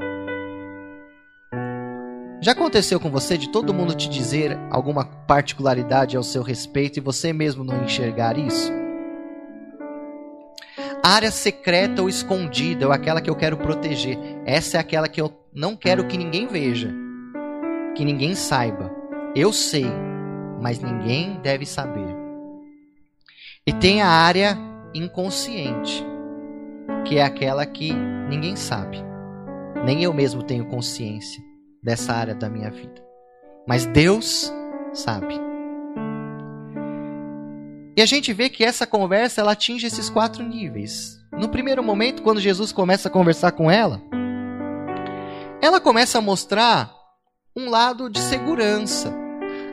Já 2.42 2.52
aconteceu 2.52 3.00
com 3.00 3.10
você 3.10 3.38
de 3.38 3.50
todo 3.50 3.74
mundo 3.74 3.96
te 3.96 4.10
dizer 4.10 4.58
alguma 4.70 5.06
particularidade 5.06 6.18
ao 6.18 6.24
seu 6.24 6.44
respeito 6.44 6.98
e 6.98 7.02
você 7.02 7.32
mesmo 7.32 7.64
não 7.64 7.84
enxergar 7.84 8.38
isso? 8.38 8.83
Área 11.06 11.32
secreta 11.32 12.02
ou 12.02 12.08
escondida, 12.08 12.88
ou 12.88 12.94
aquela 12.94 13.20
que 13.20 13.30
eu 13.30 13.36
quero 13.36 13.58
proteger. 13.58 14.18
Essa 14.46 14.78
é 14.78 14.80
aquela 14.80 15.10
que 15.10 15.20
eu 15.20 15.34
não 15.54 15.76
quero 15.76 16.08
que 16.08 16.18
ninguém 16.18 16.48
veja, 16.48 16.94
que 17.94 18.06
ninguém 18.06 18.36
saiba. 18.36 18.90
Eu 19.36 19.52
sei, 19.52 19.86
mas 20.62 20.80
ninguém 20.80 21.42
deve 21.42 21.66
saber. 21.66 22.08
E 23.68 23.74
tem 23.74 24.02
a 24.02 24.08
área 24.08 24.58
inconsciente 24.94 26.06
que 27.06 27.18
é 27.18 27.24
aquela 27.24 27.66
que 27.66 27.92
ninguém 28.30 28.56
sabe. 28.56 28.98
Nem 29.86 30.04
eu 30.04 30.14
mesmo 30.14 30.42
tenho 30.42 30.66
consciência 30.68 31.44
dessa 31.84 32.14
área 32.14 32.34
da 32.34 32.50
minha 32.50 32.72
vida. 32.72 33.04
Mas 33.68 33.86
Deus 33.86 34.54
sabe. 34.94 35.53
E 37.96 38.02
a 38.02 38.06
gente 38.06 38.34
vê 38.34 38.50
que 38.50 38.64
essa 38.64 38.88
conversa 38.88 39.42
ela 39.42 39.52
atinge 39.52 39.86
esses 39.86 40.10
quatro 40.10 40.44
níveis. 40.44 41.20
No 41.32 41.48
primeiro 41.50 41.84
momento, 41.84 42.24
quando 42.24 42.42
Jesus 42.42 42.72
começa 42.72 43.08
a 43.08 43.12
conversar 43.12 43.52
com 43.52 43.70
ela, 43.70 44.02
ela 45.62 45.80
começa 45.80 46.18
a 46.18 46.22
mostrar 46.22 46.92
um 47.56 47.70
lado 47.70 48.10
de 48.10 48.20
segurança. 48.20 49.14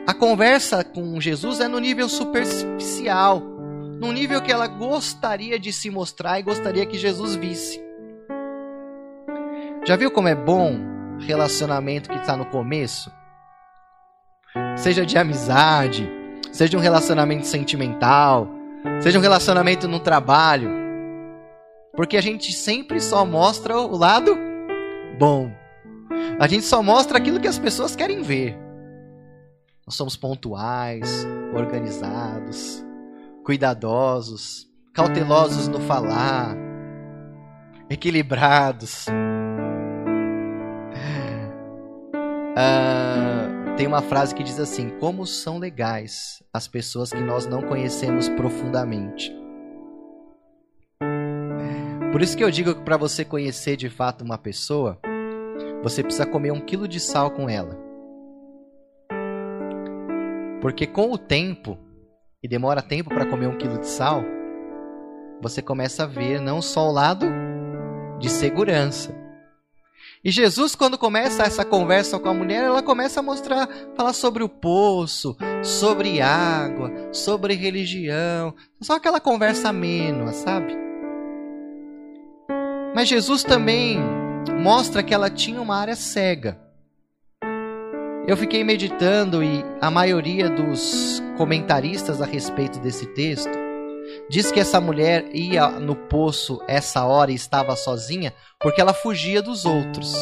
A 0.05 0.13
conversa 0.13 0.83
com 0.83 1.19
Jesus 1.19 1.59
é 1.59 1.67
no 1.67 1.79
nível 1.79 2.07
superficial, 2.07 3.39
num 3.99 4.11
nível 4.11 4.41
que 4.41 4.51
ela 4.51 4.67
gostaria 4.67 5.59
de 5.59 5.73
se 5.73 5.89
mostrar 5.89 6.39
e 6.39 6.43
gostaria 6.43 6.85
que 6.85 6.97
Jesus 6.97 7.35
visse. 7.35 7.81
Já 9.83 9.95
viu 9.95 10.11
como 10.11 10.27
é 10.27 10.35
bom 10.35 10.79
relacionamento 11.19 12.09
que 12.09 12.17
está 12.17 12.37
no 12.37 12.45
começo? 12.45 13.11
Seja 14.75 15.05
de 15.05 15.17
amizade, 15.17 16.20
seja 16.51 16.77
um 16.77 16.81
relacionamento 16.81 17.47
sentimental, 17.47 18.47
seja 19.01 19.17
um 19.17 19.21
relacionamento 19.21 19.87
no 19.87 19.99
trabalho. 19.99 20.69
Porque 21.95 22.17
a 22.17 22.21
gente 22.21 22.53
sempre 22.53 22.99
só 23.01 23.25
mostra 23.25 23.77
o 23.77 23.97
lado 23.97 24.37
bom. 25.17 25.51
A 26.39 26.47
gente 26.47 26.65
só 26.65 26.81
mostra 26.81 27.17
aquilo 27.17 27.39
que 27.39 27.47
as 27.47 27.59
pessoas 27.59 27.95
querem 27.95 28.21
ver. 28.21 28.57
Nós 29.85 29.95
somos 29.95 30.15
pontuais, 30.15 31.25
organizados, 31.53 32.83
cuidadosos, 33.43 34.67
cautelosos 34.93 35.67
no 35.67 35.79
falar, 35.81 36.55
equilibrados. 37.89 39.07
Uh, 42.51 43.30
tem 43.77 43.87
uma 43.87 44.01
frase 44.01 44.35
que 44.35 44.43
diz 44.43 44.59
assim: 44.59 44.89
Como 44.99 45.25
são 45.25 45.57
legais 45.57 46.43
as 46.53 46.67
pessoas 46.67 47.11
que 47.11 47.21
nós 47.21 47.45
não 47.45 47.61
conhecemos 47.61 48.29
profundamente. 48.29 49.35
Por 52.11 52.21
isso 52.21 52.35
que 52.35 52.43
eu 52.43 52.51
digo 52.51 52.75
que 52.75 52.81
para 52.81 52.97
você 52.97 53.23
conhecer 53.23 53.77
de 53.77 53.89
fato 53.89 54.23
uma 54.23 54.37
pessoa, 54.37 54.99
você 55.81 56.03
precisa 56.03 56.25
comer 56.25 56.51
um 56.51 56.59
quilo 56.59 56.87
de 56.87 56.99
sal 56.99 57.31
com 57.31 57.49
ela. 57.49 57.79
Porque 60.61 60.85
com 60.85 61.11
o 61.11 61.17
tempo, 61.17 61.77
e 62.43 62.47
demora 62.47 62.81
tempo 62.81 63.09
para 63.09 63.25
comer 63.25 63.47
um 63.47 63.57
quilo 63.57 63.79
de 63.79 63.87
sal, 63.87 64.23
você 65.41 65.61
começa 65.61 66.03
a 66.03 66.07
ver 66.07 66.39
não 66.39 66.61
só 66.61 66.87
o 66.87 66.91
lado 66.91 67.25
de 68.19 68.29
segurança. 68.29 69.15
E 70.23 70.29
Jesus, 70.29 70.75
quando 70.75 70.99
começa 70.99 71.41
essa 71.41 71.65
conversa 71.65 72.19
com 72.19 72.29
a 72.29 72.33
mulher, 72.33 72.63
ela 72.63 72.83
começa 72.83 73.19
a 73.19 73.23
mostrar, 73.23 73.67
falar 73.95 74.13
sobre 74.13 74.43
o 74.43 74.49
poço, 74.49 75.35
sobre 75.63 76.21
água, 76.21 76.91
sobre 77.11 77.55
religião, 77.55 78.53
só 78.79 78.97
aquela 78.97 79.19
conversa 79.19 79.69
amena, 79.69 80.31
sabe? 80.31 80.77
Mas 82.93 83.07
Jesus 83.07 83.43
também 83.43 83.99
mostra 84.61 85.01
que 85.01 85.13
ela 85.13 85.29
tinha 85.29 85.59
uma 85.59 85.77
área 85.77 85.95
cega. 85.95 86.59
Eu 88.27 88.37
fiquei 88.37 88.63
meditando 88.63 89.43
e 89.43 89.65
a 89.81 89.89
maioria 89.89 90.51
dos 90.51 91.21
comentaristas 91.35 92.21
a 92.21 92.25
respeito 92.25 92.79
desse 92.79 93.07
texto 93.07 93.60
diz 94.29 94.51
que 94.51 94.59
essa 94.59 94.79
mulher 94.79 95.25
ia 95.33 95.69
no 95.69 95.95
poço 95.95 96.61
essa 96.67 97.05
hora 97.05 97.31
e 97.31 97.35
estava 97.35 97.75
sozinha 97.75 98.33
porque 98.59 98.81
ela 98.81 98.93
fugia 98.93 99.41
dos 99.41 99.65
outros. 99.65 100.13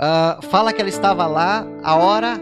Uh, 0.00 0.40
fala 0.48 0.72
que 0.72 0.80
ela 0.80 0.88
estava 0.88 1.26
lá 1.26 1.66
a 1.82 1.96
hora 1.96 2.40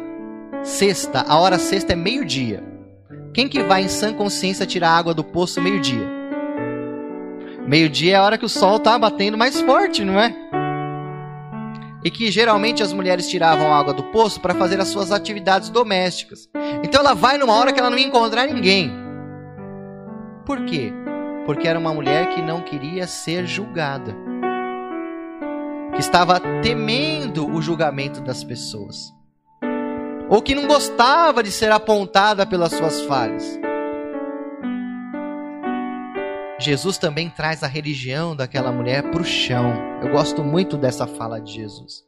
sexta. 0.63 1.25
A 1.27 1.39
hora 1.39 1.59
sexta 1.59 1.93
é 1.93 1.97
meio-dia. 1.97 2.63
Quem 3.33 3.49
que 3.49 3.63
vai 3.63 3.83
em 3.83 3.89
sã 3.89 4.13
consciência 4.13 4.67
tirar 4.67 4.91
água 4.91 5.15
do 5.15 5.25
poço 5.25 5.61
meio-dia? 5.61 6.09
Meio-dia 7.67 8.15
é 8.15 8.17
a 8.17 8.23
hora 8.23 8.39
que 8.39 8.45
o 8.45 8.49
sol 8.49 8.77
está 8.77 8.99
batendo 8.99 9.37
mais 9.37 9.61
forte, 9.61 10.05
não 10.05 10.21
é? 10.21 10.35
e 12.07 12.11
que 12.11 12.31
geralmente 12.31 12.85
as 12.85 12.93
mulheres 12.93 13.29
tiravam 13.29 13.75
água 13.75 13.93
do 13.93 14.05
poço 14.05 14.41
para 14.41 14.55
fazer 14.55 14.81
as 14.81 14.87
suas 14.87 15.11
atividades 15.11 15.71
domésticas. 15.71 16.49
Então 16.85 17.01
ela 17.01 17.15
vai 17.15 17.37
numa 17.37 17.53
hora 17.53 17.73
que 17.73 17.81
ela 17.81 17.91
não 17.91 17.99
ia 17.99 18.07
encontrar 18.07 18.47
ninguém. 18.47 19.06
Por 20.47 20.65
quê? 20.65 20.93
Porque 21.45 21.67
era 21.67 21.79
uma 21.79 21.93
mulher 21.93 22.29
que 22.29 22.41
não 22.41 22.63
queria 22.63 23.09
ser 23.09 23.47
julgada. 23.47 24.15
Que 25.93 26.01
estava 26.01 26.39
temendo 26.63 27.53
o 27.53 27.61
julgamento 27.61 28.21
das 28.21 28.45
pessoas. 28.45 29.13
Ou 30.29 30.41
que 30.41 30.55
não 30.55 30.69
gostava 30.69 31.43
de 31.43 31.51
ser 31.51 31.73
apontada 31.73 32.47
pelas 32.47 32.73
suas 32.73 33.01
falhas. 33.03 33.59
Jesus 36.61 36.97
também 36.97 37.29
traz 37.29 37.65
a 37.65 37.67
religião 37.67 38.35
daquela 38.35 38.71
mulher 38.71 39.11
para 39.11 39.21
o 39.21 39.25
chão. 39.25 39.75
Eu 40.01 40.11
gosto 40.13 40.45
muito 40.45 40.77
dessa 40.77 41.09
fala 41.09 41.41
de 41.41 41.53
Jesus. 41.53 42.05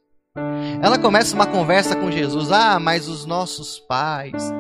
Ela 0.81 0.99
começa 0.99 1.35
uma 1.35 1.47
conversa 1.47 1.97
com 1.97 2.11
Jesus. 2.11 2.53
Ah, 2.53 2.79
mas 2.79 3.09
os 3.09 3.27
nossos 3.27 3.81
pais 3.81 4.53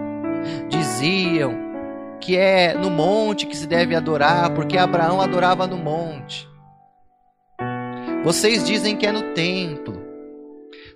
diziam 0.68 1.67
que 2.20 2.36
é 2.36 2.74
no 2.74 2.90
monte 2.90 3.46
que 3.46 3.56
se 3.56 3.66
deve 3.66 3.94
adorar, 3.94 4.50
porque 4.54 4.76
Abraão 4.76 5.20
adorava 5.20 5.66
no 5.66 5.76
monte. 5.76 6.48
Vocês 8.24 8.64
dizem 8.66 8.96
que 8.96 9.06
é 9.06 9.12
no 9.12 9.34
templo. 9.34 10.02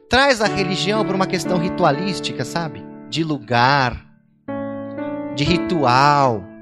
Traz 0.09 0.41
a 0.41 0.47
religião 0.47 1.05
para 1.05 1.17
uma 1.17 1.27
questão 1.27 1.59
ritualística, 1.59 2.45
sabe? 2.45 2.85
De 3.09 3.25
lugar, 3.25 4.05
de 5.35 5.45
ritual 5.45 6.53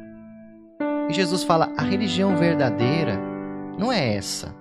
e 1.10 1.12
Jesus 1.12 1.42
fala: 1.42 1.72
a 1.76 1.82
religião 1.82 2.36
verdadeira 2.36 3.18
não 3.76 3.92
é 3.92 4.14
essa. 4.14 4.54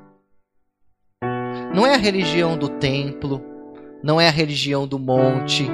Não 1.73 1.85
é 1.85 1.93
a 1.93 1.97
religião 1.97 2.57
do 2.57 2.67
templo, 2.67 3.45
não 4.01 4.19
é 4.19 4.27
a 4.27 4.31
religião 4.31 4.87
do 4.87 4.97
monte, 4.97 5.69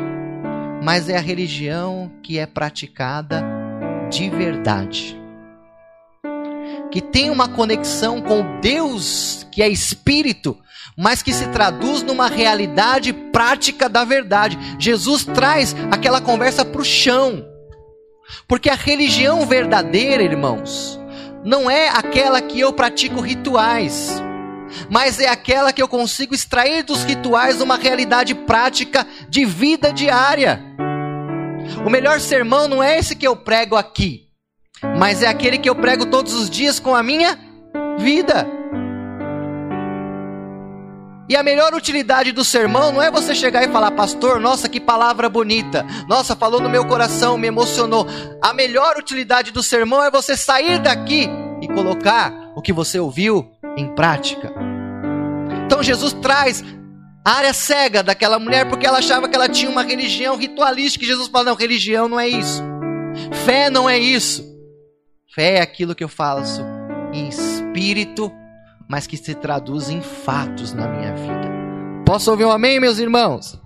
mas 0.83 1.07
é 1.07 1.15
a 1.15 1.21
religião 1.21 2.11
que 2.21 2.37
é 2.37 2.45
praticada 2.45 3.41
de 4.09 4.29
verdade. 4.29 5.19
Que 6.91 7.01
tem 7.01 7.29
uma 7.29 7.47
conexão 7.47 8.21
com 8.21 8.59
Deus, 8.61 9.45
que 9.51 9.61
é 9.61 9.67
espírito, 9.67 10.57
mas 10.97 11.21
que 11.21 11.33
se 11.33 11.47
traduz 11.47 12.01
numa 12.01 12.27
realidade 12.27 13.11
prática 13.11 13.89
da 13.89 14.05
verdade. 14.05 14.57
Jesus 14.79 15.25
traz 15.25 15.75
aquela 15.91 16.21
conversa 16.21 16.63
para 16.63 16.81
o 16.81 16.85
chão. 16.85 17.45
Porque 18.47 18.69
a 18.69 18.75
religião 18.75 19.45
verdadeira, 19.45 20.23
irmãos, 20.23 20.99
não 21.43 21.69
é 21.69 21.89
aquela 21.89 22.41
que 22.41 22.59
eu 22.59 22.73
pratico 22.73 23.21
rituais, 23.21 24.21
mas 24.89 25.19
é 25.19 25.27
aquela 25.27 25.71
que 25.71 25.81
eu 25.81 25.87
consigo 25.87 26.33
extrair 26.33 26.83
dos 26.83 27.03
rituais 27.03 27.61
uma 27.61 27.77
realidade 27.77 28.33
prática 28.33 29.05
de 29.29 29.45
vida 29.45 29.93
diária. 29.93 30.59
O 31.85 31.89
melhor 31.89 32.19
sermão 32.19 32.67
não 32.67 32.81
é 32.81 32.97
esse 32.97 33.15
que 33.15 33.27
eu 33.27 33.35
prego 33.35 33.75
aqui, 33.75 34.27
mas 34.97 35.21
é 35.21 35.27
aquele 35.27 35.57
que 35.57 35.69
eu 35.69 35.75
prego 35.75 36.05
todos 36.05 36.33
os 36.33 36.49
dias 36.49 36.79
com 36.79 36.95
a 36.95 37.03
minha 37.03 37.37
vida. 37.97 38.47
E 41.27 41.35
a 41.35 41.41
melhor 41.41 41.73
utilidade 41.73 42.31
do 42.31 42.45
sermão 42.45 42.91
não 42.91 43.01
é 43.01 43.09
você 43.09 43.33
chegar 43.33 43.63
e 43.63 43.71
falar, 43.71 43.91
pastor, 43.91 44.39
nossa, 44.39 44.69
que 44.69 44.79
palavra 44.79 45.27
bonita. 45.27 45.83
Nossa, 46.07 46.35
falou 46.35 46.61
no 46.61 46.69
meu 46.69 46.85
coração, 46.85 47.35
me 47.35 47.47
emocionou. 47.47 48.05
A 48.39 48.53
melhor 48.53 48.95
utilidade 48.97 49.51
do 49.51 49.63
sermão 49.63 50.03
é 50.03 50.11
você 50.11 50.37
sair 50.37 50.77
daqui 50.77 51.27
e 51.61 51.67
colocar 51.67 52.31
o 52.55 52.61
que 52.61 52.71
você 52.71 52.99
ouviu 52.99 53.51
em 53.75 53.93
prática. 53.95 54.53
Então 55.65 55.81
Jesus 55.81 56.13
traz 56.13 56.63
a 57.25 57.31
área 57.31 57.53
cega 57.53 58.03
daquela 58.03 58.37
mulher 58.37 58.69
porque 58.69 58.85
ela 58.85 58.99
achava 58.99 59.27
que 59.27 59.35
ela 59.35 59.49
tinha 59.49 59.69
uma 59.69 59.83
religião 59.83 60.37
ritualística. 60.37 61.03
E 61.03 61.07
Jesus 61.07 61.27
fala: 61.27 61.45
não, 61.45 61.55
religião 61.55 62.07
não 62.07 62.19
é 62.19 62.27
isso. 62.27 62.63
Fé 63.45 63.69
não 63.69 63.89
é 63.89 63.97
isso. 63.97 64.45
Fé 65.33 65.57
é 65.57 65.61
aquilo 65.61 65.95
que 65.95 66.03
eu 66.03 66.09
faço 66.09 66.61
em 67.11 67.27
espírito 67.27 68.31
mas 68.87 69.07
que 69.07 69.17
se 69.17 69.33
traduz 69.33 69.89
em 69.89 70.01
fatos 70.01 70.73
na 70.73 70.87
minha 70.87 71.13
vida. 71.13 71.51
Posso 72.05 72.29
ouvir 72.29 72.45
um 72.45 72.51
amém, 72.51 72.79
meus 72.79 72.99
irmãos? 72.99 73.59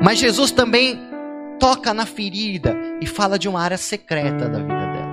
Mas 0.00 0.18
Jesus 0.18 0.50
também 0.50 1.00
toca 1.58 1.92
na 1.92 2.06
ferida 2.06 2.76
e 3.00 3.06
fala 3.06 3.38
de 3.38 3.48
uma 3.48 3.60
área 3.60 3.76
secreta 3.76 4.48
da 4.48 4.58
vida 4.58 4.86
dela. 4.86 5.12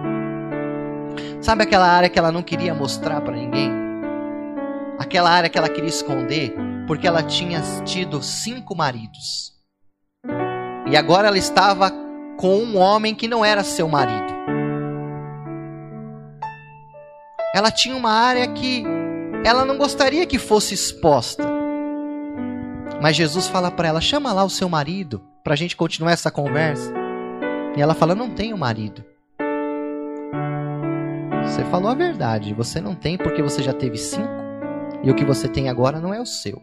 Sabe 1.41 1.63
aquela 1.63 1.87
área 1.87 2.09
que 2.09 2.19
ela 2.19 2.31
não 2.31 2.43
queria 2.43 2.73
mostrar 2.73 3.21
para 3.21 3.35
ninguém? 3.35 3.71
Aquela 4.99 5.29
área 5.29 5.49
que 5.49 5.57
ela 5.57 5.69
queria 5.69 5.89
esconder 5.89 6.53
porque 6.89 7.05
ela 7.05 7.21
tinha 7.21 7.61
tido 7.85 8.19
cinco 8.23 8.75
maridos. 8.75 9.53
E 10.89 10.97
agora 10.97 11.27
ela 11.27 11.37
estava 11.37 11.91
com 12.35 12.63
um 12.63 12.77
homem 12.79 13.13
que 13.13 13.27
não 13.27 13.45
era 13.45 13.63
seu 13.63 13.87
marido. 13.87 14.33
Ela 17.53 17.69
tinha 17.69 17.95
uma 17.95 18.09
área 18.09 18.47
que 18.47 18.83
ela 19.45 19.63
não 19.65 19.77
gostaria 19.77 20.25
que 20.25 20.39
fosse 20.39 20.73
exposta. 20.73 21.47
Mas 22.99 23.15
Jesus 23.15 23.47
fala 23.47 23.69
para 23.69 23.89
ela: 23.89 24.01
chama 24.01 24.33
lá 24.33 24.43
o 24.43 24.49
seu 24.49 24.67
marido 24.67 25.21
para 25.43 25.53
a 25.53 25.57
gente 25.57 25.75
continuar 25.75 26.13
essa 26.13 26.31
conversa. 26.31 26.91
E 27.77 27.81
ela 27.83 27.93
fala: 27.93 28.15
não 28.15 28.31
tenho 28.31 28.57
marido. 28.57 29.05
Você 31.43 31.63
falou 31.65 31.91
a 31.91 31.95
verdade. 31.95 32.51
Você 32.55 32.81
não 32.81 32.95
tem 32.95 33.15
porque 33.15 33.43
você 33.43 33.61
já 33.61 33.73
teve 33.73 33.99
cinco. 33.99 34.27
E 35.03 35.11
o 35.11 35.15
que 35.15 35.23
você 35.23 35.47
tem 35.47 35.69
agora 35.69 35.99
não 35.99 36.11
é 36.11 36.19
o 36.19 36.25
seu. 36.25 36.59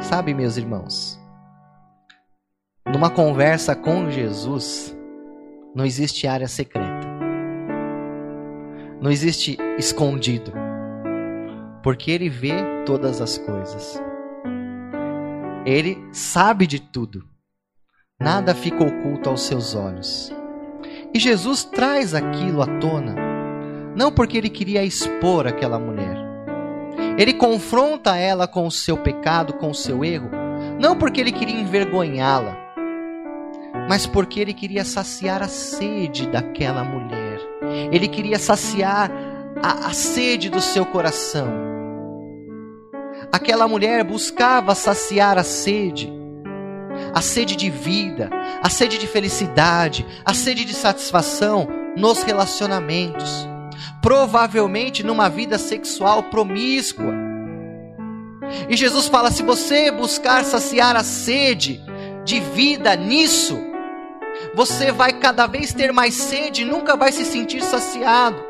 Sabe, 0.00 0.34
meus 0.34 0.56
irmãos, 0.56 1.18
numa 2.86 3.10
conversa 3.10 3.74
com 3.74 4.10
Jesus, 4.10 4.96
não 5.74 5.84
existe 5.84 6.26
área 6.26 6.46
secreta. 6.46 7.08
Não 9.00 9.10
existe 9.10 9.58
escondido. 9.78 10.52
Porque 11.82 12.10
ele 12.10 12.28
vê 12.28 12.84
todas 12.86 13.20
as 13.20 13.36
coisas. 13.36 14.00
Ele 15.66 15.98
sabe 16.12 16.66
de 16.66 16.78
tudo. 16.80 17.24
Nada 18.20 18.54
fica 18.54 18.84
oculto 18.84 19.28
aos 19.28 19.42
seus 19.42 19.74
olhos. 19.74 20.32
E 21.12 21.18
Jesus 21.18 21.64
traz 21.64 22.14
aquilo 22.14 22.62
à 22.62 22.66
tona, 22.78 23.14
não 23.96 24.12
porque 24.12 24.38
ele 24.38 24.50
queria 24.50 24.84
expor 24.84 25.46
aquela 25.46 25.78
mulher. 25.78 26.23
Ele 27.16 27.32
confronta 27.32 28.16
ela 28.16 28.48
com 28.48 28.66
o 28.66 28.70
seu 28.70 28.96
pecado, 28.96 29.54
com 29.54 29.70
o 29.70 29.74
seu 29.74 30.04
erro, 30.04 30.30
não 30.80 30.96
porque 30.96 31.20
ele 31.20 31.30
queria 31.30 31.60
envergonhá-la, 31.60 32.56
mas 33.88 34.06
porque 34.06 34.40
ele 34.40 34.52
queria 34.52 34.84
saciar 34.84 35.42
a 35.42 35.48
sede 35.48 36.26
daquela 36.26 36.82
mulher. 36.82 37.40
Ele 37.92 38.08
queria 38.08 38.38
saciar 38.38 39.10
a, 39.62 39.88
a 39.88 39.92
sede 39.92 40.48
do 40.48 40.60
seu 40.60 40.84
coração. 40.84 41.48
Aquela 43.32 43.68
mulher 43.68 44.04
buscava 44.04 44.74
saciar 44.74 45.38
a 45.38 45.44
sede, 45.44 46.12
a 47.12 47.20
sede 47.20 47.56
de 47.56 47.70
vida, 47.70 48.30
a 48.62 48.68
sede 48.68 48.98
de 48.98 49.06
felicidade, 49.06 50.06
a 50.24 50.34
sede 50.34 50.64
de 50.64 50.74
satisfação 50.74 51.68
nos 51.96 52.22
relacionamentos, 52.22 53.48
provavelmente 54.00 55.02
numa 55.02 55.28
vida 55.28 55.58
sexual 55.58 56.24
promíscua. 56.24 57.14
E 58.68 58.76
Jesus 58.76 59.08
fala: 59.08 59.30
se 59.30 59.42
você 59.42 59.90
buscar 59.90 60.44
saciar 60.44 60.96
a 60.96 61.04
sede 61.04 61.80
de 62.24 62.40
vida 62.40 62.94
nisso, 62.96 63.58
você 64.54 64.92
vai 64.92 65.12
cada 65.12 65.46
vez 65.46 65.72
ter 65.72 65.92
mais 65.92 66.14
sede 66.14 66.62
e 66.62 66.64
nunca 66.64 66.96
vai 66.96 67.12
se 67.12 67.24
sentir 67.24 67.62
saciado. 67.62 68.42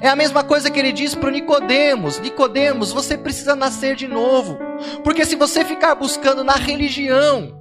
É 0.00 0.08
a 0.08 0.16
mesma 0.16 0.44
coisa 0.44 0.70
que 0.70 0.78
ele 0.78 0.92
diz 0.92 1.14
para 1.14 1.30
Nicodemos: 1.30 2.18
Nicodemos, 2.18 2.92
você 2.92 3.16
precisa 3.16 3.56
nascer 3.56 3.96
de 3.96 4.06
novo. 4.06 4.58
Porque 5.02 5.24
se 5.24 5.36
você 5.36 5.64
ficar 5.64 5.94
buscando 5.94 6.44
na 6.44 6.54
religião, 6.54 7.57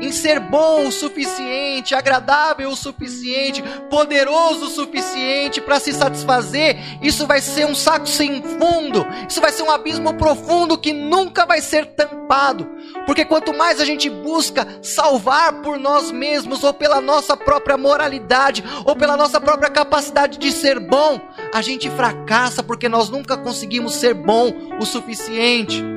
em 0.00 0.12
ser 0.12 0.40
bom 0.40 0.86
o 0.86 0.92
suficiente, 0.92 1.94
agradável 1.94 2.70
o 2.70 2.76
suficiente, 2.76 3.62
poderoso 3.90 4.66
o 4.66 4.70
suficiente 4.70 5.60
para 5.60 5.80
se 5.80 5.92
satisfazer, 5.92 6.76
isso 7.02 7.26
vai 7.26 7.40
ser 7.40 7.66
um 7.66 7.74
saco 7.74 8.06
sem 8.06 8.42
fundo, 8.42 9.06
isso 9.28 9.40
vai 9.40 9.52
ser 9.52 9.62
um 9.62 9.70
abismo 9.70 10.14
profundo 10.14 10.78
que 10.78 10.92
nunca 10.92 11.46
vai 11.46 11.60
ser 11.60 11.86
tampado. 11.86 12.68
Porque 13.06 13.24
quanto 13.24 13.52
mais 13.52 13.80
a 13.80 13.84
gente 13.84 14.08
busca 14.08 14.66
salvar 14.82 15.62
por 15.62 15.78
nós 15.78 16.10
mesmos, 16.10 16.64
ou 16.64 16.72
pela 16.72 17.00
nossa 17.00 17.36
própria 17.36 17.76
moralidade, 17.76 18.64
ou 18.84 18.96
pela 18.96 19.16
nossa 19.16 19.40
própria 19.40 19.70
capacidade 19.70 20.38
de 20.38 20.50
ser 20.50 20.80
bom, 20.80 21.20
a 21.52 21.60
gente 21.60 21.90
fracassa 21.90 22.62
porque 22.62 22.88
nós 22.88 23.08
nunca 23.08 23.36
conseguimos 23.36 23.94
ser 23.94 24.14
bom 24.14 24.52
o 24.80 24.86
suficiente. 24.86 25.93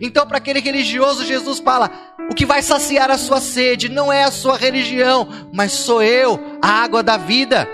Então, 0.00 0.26
para 0.26 0.38
aquele 0.38 0.60
religioso, 0.60 1.24
Jesus 1.24 1.58
fala: 1.58 1.90
o 2.30 2.34
que 2.34 2.46
vai 2.46 2.62
saciar 2.62 3.10
a 3.10 3.18
sua 3.18 3.40
sede 3.40 3.88
não 3.88 4.12
é 4.12 4.24
a 4.24 4.30
sua 4.30 4.56
religião, 4.56 5.28
mas 5.52 5.72
sou 5.72 6.02
eu, 6.02 6.40
a 6.62 6.68
água 6.68 7.02
da 7.02 7.16
vida. 7.16 7.68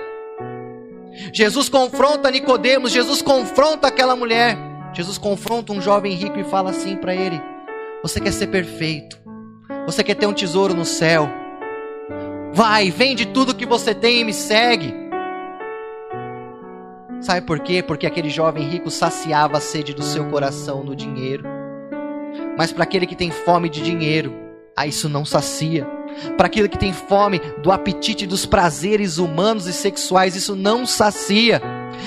Jesus 1.33 1.69
confronta 1.69 2.31
Nicodemos, 2.31 2.93
Jesus 2.93 3.23
confronta 3.23 3.89
aquela 3.89 4.17
mulher. 4.17 4.59
Jesus 4.93 5.19
confronta 5.19 5.73
um 5.73 5.81
jovem 5.81 6.15
rico 6.15 6.39
e 6.39 6.45
fala 6.45 6.71
assim 6.71 6.97
para 6.97 7.15
ele: 7.15 7.41
Você 8.03 8.21
quer 8.21 8.33
ser 8.33 8.49
perfeito? 8.49 9.19
Você 9.87 10.03
quer 10.03 10.15
ter 10.15 10.27
um 10.27 10.33
tesouro 10.33 10.75
no 10.75 10.85
céu? 10.85 11.29
Vai, 12.53 12.91
vende 12.91 13.27
tudo 13.27 13.55
que 13.55 13.67
você 13.67 13.95
tem 13.95 14.21
e 14.21 14.25
me 14.25 14.33
segue. 14.33 14.93
Sabe 17.21 17.47
por 17.47 17.61
quê? 17.61 17.83
Porque 17.83 18.07
aquele 18.07 18.31
jovem 18.31 18.67
rico 18.67 18.91
saciava 18.91 19.59
a 19.59 19.61
sede 19.61 19.95
do 19.95 20.03
seu 20.03 20.25
coração 20.31 20.83
no 20.83 20.97
dinheiro. 20.97 21.60
Mas 22.61 22.73
para 22.73 22.85
aquele 22.85 23.07
que 23.07 23.17
tem 23.17 23.31
fome 23.31 23.71
de 23.71 23.81
dinheiro, 23.81 24.35
ah, 24.77 24.87
isso 24.87 25.09
não 25.09 25.25
sacia. 25.25 25.87
Para 26.37 26.45
aquele 26.45 26.69
que 26.69 26.77
tem 26.77 26.93
fome 26.93 27.41
do 27.63 27.73
apetite 27.73 28.27
dos 28.27 28.45
prazeres 28.45 29.17
humanos 29.17 29.67
e 29.67 29.73
sexuais, 29.73 30.37
isso 30.37 30.55
não 30.55 30.85
sacia. 30.85 31.63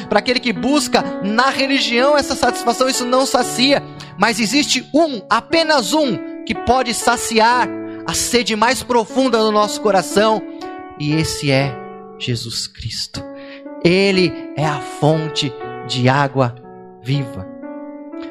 Para 0.08 0.20
aquele 0.20 0.39
que 0.39 0.54
busca 0.54 1.04
na 1.24 1.50
religião 1.50 2.16
essa 2.16 2.36
satisfação, 2.36 2.88
isso 2.88 3.04
não 3.04 3.26
sacia. 3.26 3.82
Mas 4.16 4.39
existe 4.39 4.88
um, 4.94 5.24
apenas 5.28 5.92
um, 5.92 6.44
que 6.46 6.54
pode 6.54 6.94
saciar 6.94 7.68
a 8.06 8.13
sede 8.13 8.56
mais 8.56 8.84
profunda 8.84 9.39
do 9.39 9.52
nosso 9.52 9.82
coração, 9.82 10.39
e 11.00 11.16
esse 11.16 11.50
é 11.50 11.76
Jesus 12.20 12.68
Cristo. 12.68 13.24
Ele 13.84 14.32
é 14.56 14.68
a 14.68 14.80
fonte 14.80 15.52
de 15.88 16.08
água 16.08 16.54
viva. 17.02 17.48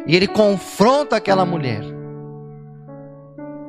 E 0.06 0.14
ele 0.14 0.28
confronta 0.28 1.16
aquela 1.16 1.44
mulher. 1.44 2.01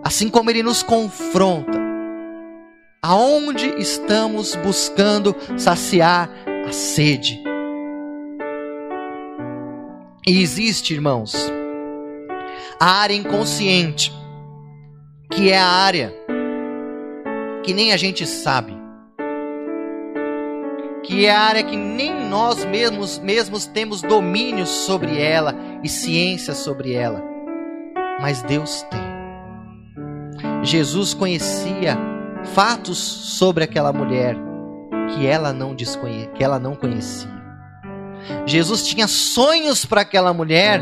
Assim 0.04 0.30
como 0.30 0.50
ele 0.50 0.64
nos 0.64 0.84
confronta. 0.84 1.82
Aonde 3.02 3.68
estamos 3.80 4.56
buscando 4.56 5.36
saciar 5.58 6.30
a 6.68 6.72
sede? 6.72 7.42
E 10.26 10.42
existe, 10.42 10.94
irmãos, 10.94 11.36
a 12.80 13.02
área 13.02 13.16
inconsciente, 13.16 14.12
que 15.32 15.52
é 15.52 15.58
a 15.58 15.68
área 15.68 16.14
que 17.64 17.74
nem 17.74 17.92
a 17.92 17.98
gente 17.98 18.26
sabe 18.26 18.84
que 21.04 21.26
é 21.26 21.32
a 21.32 21.42
área 21.42 21.64
que 21.64 21.76
nem 21.76 22.28
nós 22.28 22.64
mesmos, 22.66 23.20
mesmos 23.20 23.66
temos 23.66 24.02
domínio 24.02 24.66
sobre 24.66 25.22
ela 25.22 25.54
e 25.84 25.90
ciência 25.90 26.56
sobre 26.56 26.94
ela, 26.94 27.22
mas 28.22 28.42
Deus 28.42 28.82
tem. 28.84 29.13
Jesus 30.64 31.14
conhecia 31.14 31.98
fatos 32.54 32.98
sobre 32.98 33.64
aquela 33.64 33.92
mulher 33.92 34.36
que 35.14 35.28
ela 35.28 35.52
não 35.52 35.76
que 35.76 36.44
ela 36.44 36.58
não 36.58 36.76
conhecia. 36.76 37.30
Jesus 38.46 38.88
tinha 38.88 39.08
sonhos 39.08 39.86
para 39.86 40.02
aquela 40.02 40.34
mulher 40.34 40.82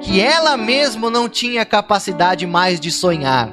que 0.00 0.20
ela 0.20 0.56
mesma 0.56 1.08
não 1.08 1.28
tinha 1.28 1.64
capacidade 1.64 2.46
mais 2.46 2.80
de 2.80 2.90
sonhar. 2.90 3.52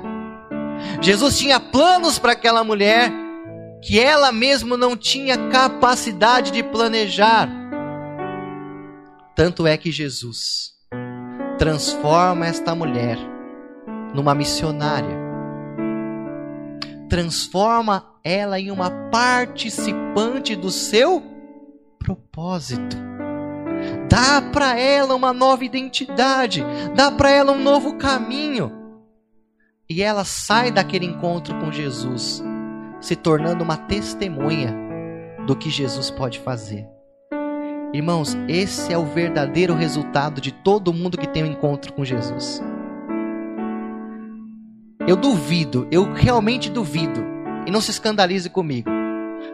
Jesus 0.99 1.37
tinha 1.37 1.59
planos 1.59 2.17
para 2.17 2.31
aquela 2.31 2.63
mulher 2.63 3.11
que 3.83 3.99
ela 3.99 4.31
mesma 4.31 4.75
não 4.75 4.97
tinha 4.97 5.37
capacidade 5.49 6.51
de 6.51 6.63
planejar. 6.63 7.49
Tanto 9.35 9.65
é 9.65 9.77
que 9.77 9.91
Jesus 9.91 10.71
transforma 11.57 12.47
esta 12.47 12.73
mulher 12.73 13.17
numa 14.13 14.35
missionária. 14.35 15.20
Transforma 17.11 18.05
ela 18.23 18.57
em 18.57 18.71
uma 18.71 18.89
participante 19.11 20.55
do 20.55 20.71
seu 20.71 21.21
propósito. 21.99 22.95
Dá 24.07 24.41
para 24.41 24.79
ela 24.79 25.13
uma 25.13 25.33
nova 25.33 25.65
identidade, 25.65 26.63
dá 26.95 27.11
para 27.11 27.29
ela 27.29 27.51
um 27.51 27.61
novo 27.61 27.97
caminho. 27.97 28.71
E 29.89 30.01
ela 30.01 30.23
sai 30.23 30.71
daquele 30.71 31.05
encontro 31.05 31.59
com 31.59 31.69
Jesus 31.69 32.41
se 33.01 33.17
tornando 33.17 33.61
uma 33.61 33.75
testemunha 33.75 34.73
do 35.45 35.53
que 35.53 35.69
Jesus 35.69 36.09
pode 36.09 36.39
fazer. 36.39 36.87
Irmãos, 37.93 38.37
esse 38.47 38.93
é 38.93 38.97
o 38.97 39.03
verdadeiro 39.03 39.75
resultado 39.75 40.39
de 40.39 40.53
todo 40.53 40.93
mundo 40.93 41.17
que 41.17 41.27
tem 41.27 41.43
um 41.43 41.51
encontro 41.51 41.91
com 41.91 42.05
Jesus. 42.05 42.61
Eu 45.07 45.15
duvido, 45.15 45.87
eu 45.91 46.13
realmente 46.13 46.69
duvido, 46.69 47.23
e 47.65 47.71
não 47.71 47.81
se 47.81 47.91
escandalize 47.91 48.49
comigo, 48.49 48.89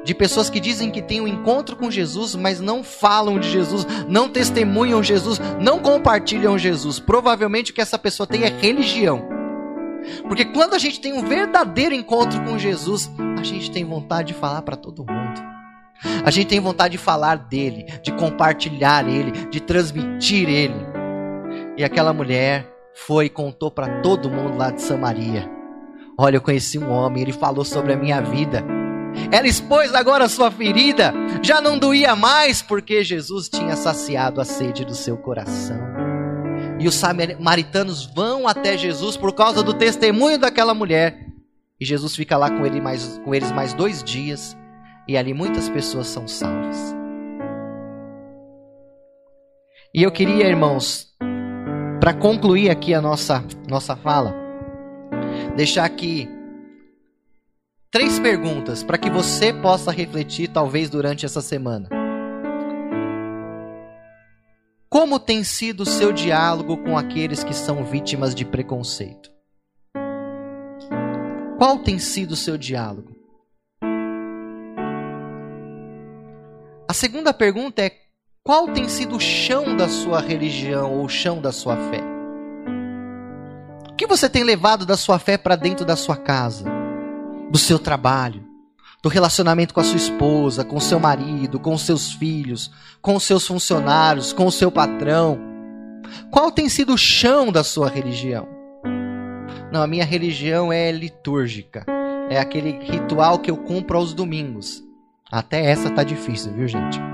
de 0.03 0.13
pessoas 0.13 0.49
que 0.49 0.59
dizem 0.59 0.91
que 0.91 1.01
têm 1.01 1.21
um 1.21 1.27
encontro 1.27 1.75
com 1.75 1.89
Jesus, 1.89 2.35
mas 2.35 2.59
não 2.59 2.83
falam 2.83 3.39
de 3.39 3.49
Jesus, 3.49 3.85
não 4.07 4.29
testemunham 4.29 5.01
Jesus, 5.01 5.39
não 5.59 5.79
compartilham 5.79 6.57
Jesus. 6.57 6.99
Provavelmente 6.99 7.71
o 7.71 7.73
que 7.73 7.81
essa 7.81 7.97
pessoa 7.97 8.27
tem 8.27 8.43
é 8.43 8.49
religião. 8.49 9.27
Porque 10.27 10.45
quando 10.45 10.73
a 10.73 10.79
gente 10.79 10.99
tem 10.99 11.13
um 11.13 11.25
verdadeiro 11.25 11.93
encontro 11.93 12.41
com 12.43 12.57
Jesus, 12.57 13.11
a 13.37 13.43
gente 13.43 13.71
tem 13.71 13.83
vontade 13.83 14.33
de 14.33 14.39
falar 14.39 14.61
para 14.61 14.75
todo 14.75 15.05
mundo. 15.05 15.41
A 16.23 16.29
gente 16.29 16.47
tem 16.47 16.59
vontade 16.59 16.93
de 16.93 16.97
falar 16.97 17.35
dele, 17.37 17.85
de 18.03 18.11
compartilhar 18.11 19.07
ele, 19.07 19.31
de 19.49 19.59
transmitir 19.59 20.47
ele. 20.47 20.75
E 21.75 21.83
aquela 21.83 22.13
mulher 22.13 22.76
foi 23.05 23.25
e 23.25 23.29
contou 23.29 23.69
para 23.69 24.01
todo 24.01 24.29
mundo 24.29 24.57
lá 24.57 24.71
de 24.71 24.81
Samaria. 24.81 25.47
Olha, 26.17 26.37
eu 26.37 26.41
conheci 26.41 26.79
um 26.79 26.89
homem, 26.89 27.21
ele 27.21 27.31
falou 27.31 27.63
sobre 27.63 27.93
a 27.93 27.97
minha 27.97 28.19
vida. 28.21 28.65
Ela 29.31 29.47
expôs 29.47 29.93
agora 29.93 30.25
a 30.25 30.29
sua 30.29 30.49
ferida, 30.49 31.13
já 31.43 31.61
não 31.61 31.77
doía 31.77 32.15
mais, 32.15 32.61
porque 32.61 33.03
Jesus 33.03 33.49
tinha 33.49 33.75
saciado 33.75 34.41
a 34.41 34.45
sede 34.45 34.83
do 34.83 34.95
seu 34.95 35.15
coração. 35.15 35.77
E 36.79 36.87
os 36.87 36.95
samaritanos 36.95 38.05
vão 38.05 38.47
até 38.47 38.77
Jesus 38.77 39.15
por 39.15 39.33
causa 39.33 39.61
do 39.61 39.73
testemunho 39.73 40.39
daquela 40.39 40.73
mulher. 40.73 41.27
E 41.79 41.85
Jesus 41.85 42.15
fica 42.15 42.35
lá 42.35 42.49
com, 42.49 42.65
ele 42.65 42.81
mais, 42.81 43.19
com 43.23 43.33
eles 43.33 43.51
mais 43.51 43.73
dois 43.73 44.03
dias. 44.03 44.57
E 45.07 45.15
ali 45.15 45.33
muitas 45.33 45.69
pessoas 45.69 46.07
são 46.07 46.27
salvas. 46.27 46.95
E 49.93 50.03
eu 50.03 50.11
queria, 50.11 50.47
irmãos, 50.47 51.06
para 52.07 52.17
concluir 52.17 52.69
aqui 52.69 52.93
a 52.93 53.01
nossa, 53.01 53.43
nossa 53.67 53.93
fala, 53.93 54.33
deixar 55.57 55.83
aqui 55.83 56.29
três 57.91 58.17
perguntas 58.17 58.81
para 58.81 58.97
que 58.97 59.09
você 59.09 59.51
possa 59.51 59.91
refletir, 59.91 60.47
talvez 60.47 60.89
durante 60.89 61.25
essa 61.25 61.41
semana. 61.41 61.89
Como 64.89 65.19
tem 65.19 65.43
sido 65.43 65.81
o 65.81 65.85
seu 65.85 66.13
diálogo 66.13 66.77
com 66.77 66.97
aqueles 66.97 67.43
que 67.43 67.53
são 67.53 67.83
vítimas 67.83 68.33
de 68.33 68.45
preconceito? 68.45 69.29
Qual 71.57 71.79
tem 71.79 71.99
sido 71.99 72.31
o 72.31 72.37
seu 72.37 72.57
diálogo? 72.57 73.17
A 76.87 76.93
segunda 76.93 77.33
pergunta 77.33 77.81
é: 77.81 78.06
qual 78.47 78.69
tem 78.69 78.87
sido 78.87 79.17
o 79.17 79.19
chão 79.19 79.75
da 79.75 79.89
sua 79.89 80.21
religião 80.21 80.93
ou 80.93 81.03
o 81.03 81.09
chão 81.09 81.41
da 81.41 81.51
sua 81.51 81.75
fé? 81.75 82.01
O 83.91 83.93
que 83.93 84.07
você 84.07 84.29
tem 84.29 84.41
levado 84.41 84.85
da 84.85 84.95
sua 84.95 85.19
fé 85.19 85.37
para 85.37 85.57
dentro 85.57 85.85
da 85.85 85.97
sua 85.97 86.15
casa, 86.15 86.63
do 87.51 87.57
seu 87.57 87.77
trabalho, 87.77 88.47
do 89.03 89.09
relacionamento 89.09 89.73
com 89.73 89.81
a 89.81 89.83
sua 89.83 89.97
esposa, 89.97 90.63
com 90.63 90.79
seu 90.79 90.97
marido, 90.97 91.59
com 91.59 91.77
seus 91.77 92.13
filhos, 92.13 92.71
com 93.01 93.19
seus 93.19 93.45
funcionários, 93.45 94.31
com 94.31 94.45
o 94.45 94.51
seu 94.51 94.71
patrão? 94.71 95.37
Qual 96.31 96.49
tem 96.49 96.69
sido 96.69 96.93
o 96.93 96.97
chão 96.97 97.51
da 97.51 97.65
sua 97.65 97.89
religião? 97.89 98.47
Não, 99.73 99.83
a 99.83 99.87
minha 99.87 100.05
religião 100.05 100.71
é 100.71 100.89
litúrgica. 100.89 101.85
É 102.29 102.39
aquele 102.39 102.79
ritual 102.79 103.39
que 103.39 103.51
eu 103.51 103.57
cumpro 103.57 103.97
aos 103.97 104.13
domingos. 104.13 104.81
Até 105.29 105.65
essa 105.65 105.89
tá 105.89 106.01
difícil, 106.01 106.53
viu, 106.53 106.65
gente? 106.65 107.06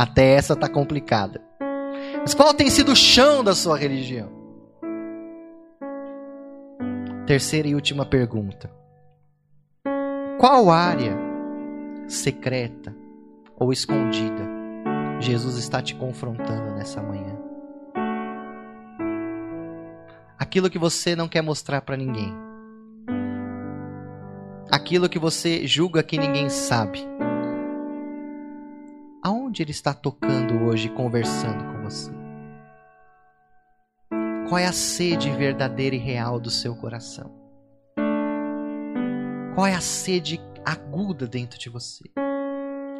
Até 0.00 0.32
essa 0.32 0.56
tá 0.56 0.66
complicada. 0.66 1.42
Mas 2.22 2.32
qual 2.32 2.54
tem 2.54 2.70
sido 2.70 2.92
o 2.92 2.96
chão 2.96 3.44
da 3.44 3.54
sua 3.54 3.76
religião? 3.76 4.30
Terceira 7.26 7.68
e 7.68 7.74
última 7.74 8.06
pergunta. 8.06 8.70
Qual 10.38 10.70
área 10.70 11.14
secreta 12.08 12.96
ou 13.58 13.74
escondida 13.74 14.48
Jesus 15.20 15.58
está 15.58 15.82
te 15.82 15.94
confrontando 15.94 16.76
nessa 16.76 17.02
manhã? 17.02 17.36
Aquilo 20.38 20.70
que 20.70 20.78
você 20.78 21.14
não 21.14 21.28
quer 21.28 21.42
mostrar 21.42 21.82
para 21.82 21.98
ninguém. 21.98 22.34
Aquilo 24.70 25.10
que 25.10 25.18
você 25.18 25.66
julga 25.66 26.02
que 26.02 26.16
ninguém 26.16 26.48
sabe. 26.48 27.06
Aonde 29.22 29.62
ele 29.62 29.70
está 29.70 29.92
tocando 29.92 30.64
hoje, 30.64 30.88
conversando 30.88 31.62
com 31.64 31.82
você? 31.82 32.10
Qual 34.48 34.58
é 34.58 34.66
a 34.66 34.72
sede 34.72 35.30
verdadeira 35.30 35.94
e 35.94 35.98
real 35.98 36.40
do 36.40 36.50
seu 36.50 36.74
coração? 36.74 37.30
Qual 39.54 39.66
é 39.66 39.74
a 39.74 39.80
sede 39.80 40.40
aguda 40.64 41.26
dentro 41.28 41.58
de 41.58 41.68
você? 41.68 42.04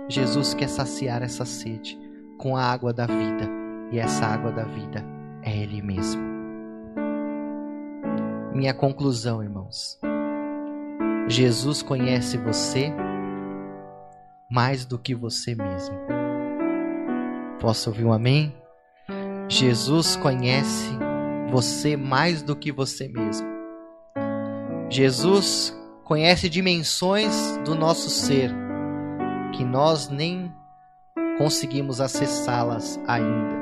Jesus 0.08 0.52
quer 0.52 0.68
saciar 0.68 1.22
essa 1.22 1.46
sede 1.46 1.98
com 2.36 2.54
a 2.54 2.64
água 2.64 2.92
da 2.92 3.06
vida 3.06 3.48
e 3.90 3.98
essa 3.98 4.26
água 4.26 4.52
da 4.52 4.64
vida 4.64 5.02
é 5.42 5.56
Ele 5.56 5.80
mesmo. 5.80 6.20
Minha 8.52 8.74
conclusão, 8.74 9.42
irmãos. 9.42 9.98
Jesus 11.28 11.82
conhece 11.82 12.36
você 12.36 12.92
mais 14.50 14.84
do 14.84 14.98
que 14.98 15.14
você 15.14 15.54
mesmo. 15.54 15.96
Posso 17.60 17.90
ouvir 17.90 18.04
um 18.04 18.12
amém? 18.12 18.54
Jesus 19.48 20.16
conhece 20.16 20.90
você 21.50 21.96
mais 21.96 22.42
do 22.42 22.56
que 22.56 22.72
você 22.72 23.06
mesmo. 23.08 23.46
Jesus 24.88 25.76
conhece 26.04 26.48
dimensões 26.48 27.56
do 27.64 27.74
nosso 27.74 28.10
ser 28.10 28.50
que 29.52 29.64
nós 29.64 30.08
nem 30.08 30.52
conseguimos 31.38 32.00
acessá-las 32.00 32.98
ainda. 33.06 33.60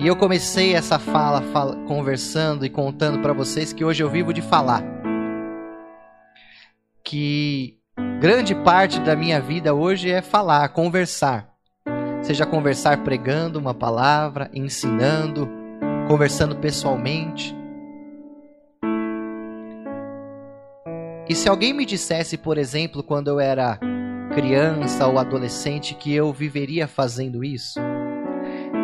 E 0.00 0.06
eu 0.06 0.16
comecei 0.16 0.74
essa 0.74 0.98
fala, 0.98 1.42
fala 1.52 1.76
conversando 1.86 2.66
e 2.66 2.70
contando 2.70 3.20
para 3.20 3.32
vocês 3.32 3.72
que 3.72 3.84
hoje 3.84 4.02
eu 4.02 4.10
vivo 4.10 4.32
de 4.32 4.42
falar. 4.42 4.82
Que 7.04 7.81
grande 8.22 8.54
parte 8.54 9.00
da 9.00 9.16
minha 9.16 9.40
vida 9.40 9.74
hoje 9.74 10.08
é 10.08 10.22
falar, 10.22 10.68
conversar. 10.68 11.56
Seja 12.22 12.46
conversar 12.46 13.02
pregando 13.02 13.58
uma 13.58 13.74
palavra, 13.74 14.48
ensinando, 14.54 15.50
conversando 16.06 16.54
pessoalmente. 16.54 17.52
E 21.28 21.34
se 21.34 21.48
alguém 21.48 21.72
me 21.72 21.84
dissesse, 21.84 22.38
por 22.38 22.58
exemplo, 22.58 23.02
quando 23.02 23.26
eu 23.26 23.40
era 23.40 23.80
criança 24.32 25.04
ou 25.08 25.18
adolescente, 25.18 25.96
que 25.96 26.14
eu 26.14 26.32
viveria 26.32 26.86
fazendo 26.86 27.42
isso, 27.42 27.80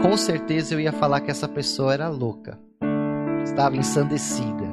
com 0.03 0.17
certeza 0.17 0.75
eu 0.75 0.81
ia 0.81 0.91
falar 0.91 1.21
que 1.21 1.31
essa 1.31 1.47
pessoa 1.47 1.95
era 1.95 2.09
louca, 2.09 2.59
estava 3.45 3.77
ensandecida. 3.77 4.67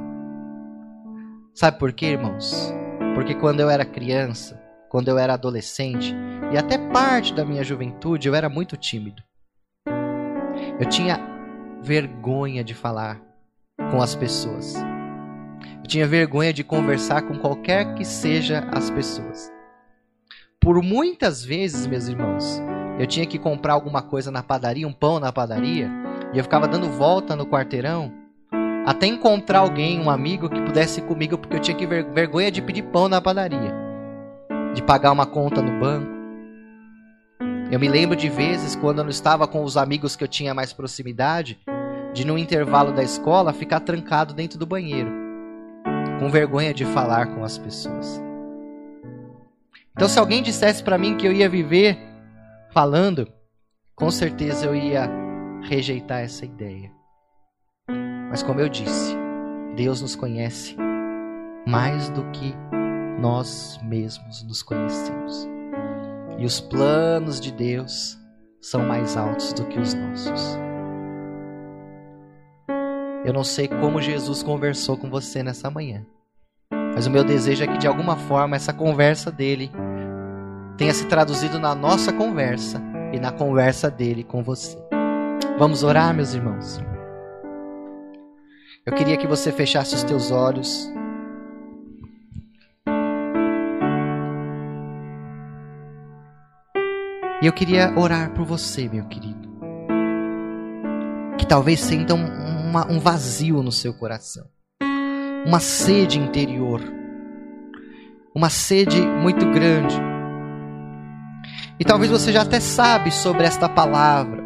Sabe 1.54 1.78
por 1.78 1.94
quê, 1.94 2.08
irmãos? 2.08 2.74
Porque 3.16 3.34
quando 3.34 3.62
eu 3.62 3.70
era 3.70 3.86
criança, 3.86 4.62
quando 4.90 5.08
eu 5.08 5.18
era 5.18 5.34
adolescente 5.34 6.14
e 6.52 6.58
até 6.58 6.78
parte 6.78 7.34
da 7.34 7.46
minha 7.46 7.64
juventude, 7.64 8.28
eu 8.28 8.36
era 8.36 8.50
muito 8.50 8.76
tímido. 8.76 9.24
Eu 10.78 10.86
tinha 10.90 11.18
vergonha 11.82 12.62
de 12.62 12.74
falar 12.74 13.22
com 13.90 14.02
as 14.02 14.14
pessoas. 14.16 14.76
Eu 15.78 15.88
tinha 15.88 16.06
vergonha 16.06 16.52
de 16.52 16.62
conversar 16.62 17.22
com 17.22 17.40
qualquer 17.40 17.96
que 17.96 18.04
seja 18.04 18.68
as 18.72 18.90
pessoas. 18.90 19.50
Por 20.60 20.84
muitas 20.84 21.44
vezes, 21.44 21.88
meus 21.88 22.10
irmãos, 22.10 22.62
eu 23.00 23.08
tinha 23.08 23.26
que 23.26 23.40
comprar 23.40 23.74
alguma 23.74 24.02
coisa 24.02 24.30
na 24.30 24.44
padaria, 24.44 24.88
um 24.88 24.94
pão 24.94 25.22
na 25.22 25.32
padaria, 25.32 25.90
e 26.34 26.38
eu 26.38 26.44
ficava 26.44 26.68
dando 26.68 26.90
volta 26.90 27.34
no 27.34 27.46
quarteirão 27.46 28.25
até 28.86 29.08
encontrar 29.08 29.60
alguém, 29.60 30.00
um 30.00 30.10
amigo 30.10 30.50
que 30.50 30.62
pudesse 30.62 31.00
ir 31.00 31.04
comigo, 31.04 31.38
porque 31.38 31.56
eu 31.56 31.60
tinha 31.60 31.76
que 31.76 31.88
ver 31.88 32.06
vergonha 32.12 32.52
de 32.52 32.62
pedir 32.62 32.84
pão 32.84 33.10
na 33.10 33.20
padaria, 33.20 33.74
de 34.74 34.84
pagar 34.84 35.12
uma 35.12 35.26
conta 35.26 35.62
no 35.62 35.80
banco. 35.80 36.14
Eu 37.72 37.80
me 37.80 37.88
lembro 37.88 38.16
de 38.16 38.30
vezes 38.30 38.76
quando 38.76 39.00
eu 39.00 39.04
não 39.04 39.12
estava 39.12 39.48
com 39.48 39.64
os 39.64 39.76
amigos 39.76 40.16
que 40.16 40.24
eu 40.24 40.28
tinha 40.28 40.54
mais 40.54 40.72
proximidade, 40.72 41.60
de 42.14 42.26
no 42.26 42.38
intervalo 42.38 42.94
da 42.94 43.04
escola 43.04 43.52
ficar 43.52 43.80
trancado 43.80 44.34
dentro 44.34 44.58
do 44.60 44.66
banheiro 44.66 45.26
com 46.20 46.30
vergonha 46.30 46.74
de 46.74 46.86
falar 46.86 47.28
com 47.28 47.44
as 47.44 47.58
pessoas. 47.58 48.22
Então, 49.92 50.08
se 50.08 50.20
alguém 50.20 50.42
dissesse 50.42 50.84
para 50.84 50.98
mim 50.98 51.16
que 51.16 51.28
eu 51.28 51.32
ia 51.32 51.50
viver 51.50 51.98
falando, 52.72 53.32
com 53.96 54.12
certeza 54.12 54.66
eu 54.66 54.76
ia 54.76 55.10
rejeitar 55.64 56.22
essa 56.22 56.46
ideia. 56.46 56.92
Mas, 58.30 58.44
como 58.44 58.60
eu 58.60 58.70
disse, 58.70 59.16
Deus 59.76 60.02
nos 60.02 60.16
conhece 60.16 60.76
mais 61.66 62.10
do 62.10 62.24
que 62.32 62.54
nós 63.20 63.80
mesmos 63.84 64.44
nos 64.44 64.62
conhecemos. 64.62 65.48
E 66.38 66.46
os 66.46 66.60
planos 66.60 67.40
de 67.40 67.52
Deus 67.52 68.20
são 68.62 68.86
mais 68.86 69.16
altos 69.16 69.54
do 69.54 69.66
que 69.66 69.80
os 69.80 69.94
nossos. 69.94 70.58
Eu 73.24 73.34
não 73.34 73.44
sei 73.44 73.68
como 73.68 74.02
Jesus 74.02 74.44
conversou 74.44 74.98
com 74.98 75.10
você 75.10 75.42
nessa 75.42 75.70
manhã. 75.70 76.06
Mas 76.94 77.08
o 77.08 77.12
meu 77.12 77.24
desejo 77.24 77.64
é 77.64 77.68
que 77.68 77.78
de 77.78 77.88
alguma 77.88 78.16
forma 78.16 78.56
essa 78.56 78.72
conversa 78.72 79.32
dele 79.32 79.72
tenha 80.78 80.94
se 80.94 81.06
traduzido 81.08 81.60
na 81.60 81.74
nossa 81.74 82.14
conversa 82.14 82.82
e 83.12 83.20
na 83.20 83.32
conversa 83.32 83.90
dele 83.90 84.24
com 84.24 84.44
você. 84.44 84.78
Vamos 85.58 85.84
orar, 85.84 86.14
meus 86.14 86.34
irmãos. 86.34 86.80
Eu 88.86 88.94
queria 88.94 89.18
que 89.18 89.26
você 89.26 89.52
fechasse 89.52 89.96
os 89.96 90.04
teus 90.04 90.30
olhos. 90.30 90.94
E 97.42 97.48
eu 97.48 97.52
queria 97.52 97.92
orar 97.98 98.32
por 98.36 98.46
você, 98.46 98.88
meu 98.88 99.06
querido. 99.06 99.50
Que 101.36 101.48
talvez 101.48 101.80
sinta 101.80 102.14
um, 102.14 102.26
uma, 102.70 102.86
um 102.92 103.00
vazio 103.00 103.64
no 103.64 103.72
seu 103.72 103.92
coração, 103.92 104.46
uma 105.48 105.60
sede 105.60 106.20
interior, 106.20 106.80
uma 108.36 108.52
sede 108.52 109.02
muito 109.02 109.50
grande. 109.50 109.96
E 111.80 111.84
talvez 111.84 112.12
você 112.12 112.32
já 112.32 112.44
até 112.44 112.60
sabe 112.60 113.12
sobre 113.12 113.46
esta 113.46 113.68
palavra, 113.68 114.45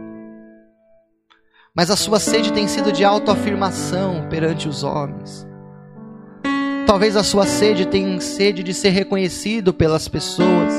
mas 1.80 1.90
a 1.90 1.96
sua 1.96 2.20
sede 2.20 2.52
tem 2.52 2.68
sido 2.68 2.92
de 2.92 3.06
autoafirmação 3.06 4.28
perante 4.30 4.68
os 4.68 4.84
homens. 4.84 5.48
Talvez 6.86 7.16
a 7.16 7.24
sua 7.24 7.46
sede 7.46 7.86
tenha 7.86 8.20
sede 8.20 8.64
de 8.64 8.74
ser 8.74 8.90
reconhecido 8.90 9.74
pelas 9.74 10.06
pessoas. 10.06 10.74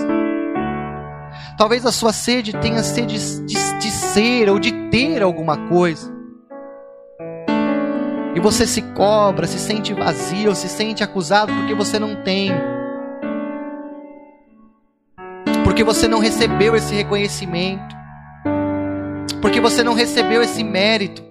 Talvez 1.56 1.86
a 1.86 1.90
sua 1.90 2.12
sede 2.12 2.52
tenha 2.52 2.82
sede 2.82 3.16
de, 3.46 3.78
de, 3.78 3.90
ser 3.90 4.50
ou 4.50 4.58
de 4.58 4.72
ter 4.90 5.22
alguma 5.22 5.56
coisa 5.68 6.12
e 8.34 8.38
você 8.38 8.66
se 8.66 8.82
cobra, 8.82 9.46
se 9.46 9.58
sente 9.58 9.94
vazio, 9.94 10.54
se 10.54 10.68
sente 10.68 11.02
acusado 11.02 11.50
porque 11.50 11.74
você 11.74 11.98
não 11.98 12.16
tem. 12.16 12.52
Porque 15.64 15.82
você 15.82 16.06
não 16.06 16.18
recebeu 16.18 16.76
esse 16.76 16.94
reconhecimento. 16.94 17.99
Porque 19.40 19.60
você 19.60 19.82
não 19.82 19.94
recebeu 19.94 20.42
esse 20.42 20.62
mérito. 20.62 21.22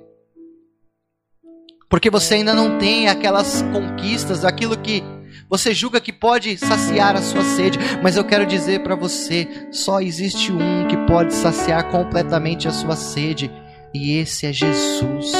Porque 1.90 2.10
você 2.10 2.36
ainda 2.36 2.54
não 2.54 2.78
tem 2.78 3.08
aquelas 3.08 3.62
conquistas, 3.74 4.46
aquilo 4.46 4.78
que 4.78 5.04
você 5.50 5.74
julga 5.74 6.00
que 6.00 6.14
pode 6.14 6.56
saciar 6.58 7.16
a 7.16 7.22
sua 7.24 7.44
sede, 7.44 7.80
mas 8.04 8.16
eu 8.16 8.24
quero 8.24 8.46
dizer 8.46 8.84
para 8.84 8.96
você, 8.96 9.48
só 9.72 10.00
existe 10.00 10.52
um 10.52 10.88
que 10.88 10.96
pode 11.08 11.34
saciar 11.34 11.90
completamente 11.90 12.68
a 12.68 12.72
sua 12.72 12.96
sede, 12.96 13.52
e 13.92 14.16
esse 14.18 14.46
é 14.46 14.54
Jesus. 14.54 15.32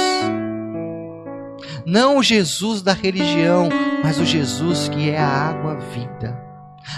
Não 1.86 2.18
o 2.18 2.24
Jesus 2.24 2.82
da 2.82 2.94
religião, 2.94 3.70
mas 4.04 4.20
o 4.20 4.26
Jesus 4.26 4.90
que 4.90 5.12
é 5.12 5.20
a 5.20 5.28
água 5.28 5.76
vida, 5.76 6.36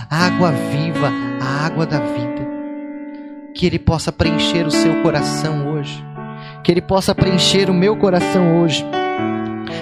a 0.10 0.27
água 0.27 0.51
viva, 0.51 1.12
a 1.41 1.65
água 1.65 1.86
da 1.86 1.99
vida. 1.99 2.40
Que 3.54 3.66
Ele 3.66 3.80
possa 3.80 4.12
preencher 4.12 4.66
o 4.66 4.72
seu 4.72 5.02
coração 5.02 5.74
hoje, 5.74 6.04
que 6.64 6.72
Ele 6.72 6.82
possa 6.82 7.14
preencher 7.14 7.70
o 7.70 7.74
meu 7.74 7.96
coração 7.98 8.62
hoje, 8.62 8.86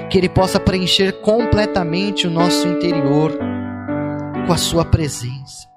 que 0.09 0.17
Ele 0.17 0.29
possa 0.29 0.59
preencher 0.59 1.21
completamente 1.21 2.27
o 2.27 2.31
nosso 2.31 2.67
interior 2.67 3.37
com 4.45 4.53
a 4.53 4.57
Sua 4.57 4.83
presença. 4.83 5.67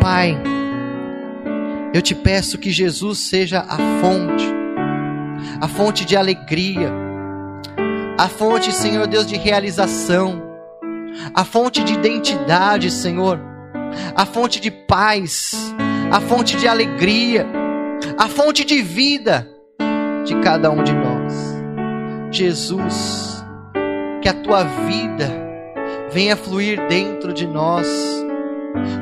Pai, 0.00 0.40
eu 1.92 2.00
te 2.00 2.14
peço 2.14 2.58
que 2.58 2.70
Jesus 2.70 3.18
seja 3.20 3.60
a 3.60 3.76
fonte, 4.00 4.46
a 5.60 5.68
fonte 5.68 6.04
de 6.04 6.16
alegria 6.16 7.06
a 8.18 8.28
fonte, 8.28 8.72
Senhor 8.72 9.06
Deus, 9.06 9.26
de 9.26 9.36
realização, 9.36 10.42
a 11.34 11.44
fonte 11.44 11.84
de 11.84 11.92
identidade, 11.92 12.90
Senhor, 12.90 13.38
a 14.14 14.24
fonte 14.24 14.58
de 14.58 14.70
paz, 14.70 15.74
a 16.10 16.20
fonte 16.20 16.56
de 16.56 16.68
alegria, 16.68 17.46
a 18.16 18.28
fonte 18.28 18.64
de 18.64 18.82
vida 18.82 19.48
de 20.24 20.34
cada 20.40 20.70
um 20.70 20.82
de 20.82 20.92
nós. 20.92 21.56
Jesus, 22.30 23.44
que 24.22 24.28
a 24.28 24.34
tua 24.34 24.64
vida 24.64 25.30
venha 26.10 26.36
fluir 26.36 26.86
dentro 26.88 27.32
de 27.32 27.46
nós, 27.46 27.86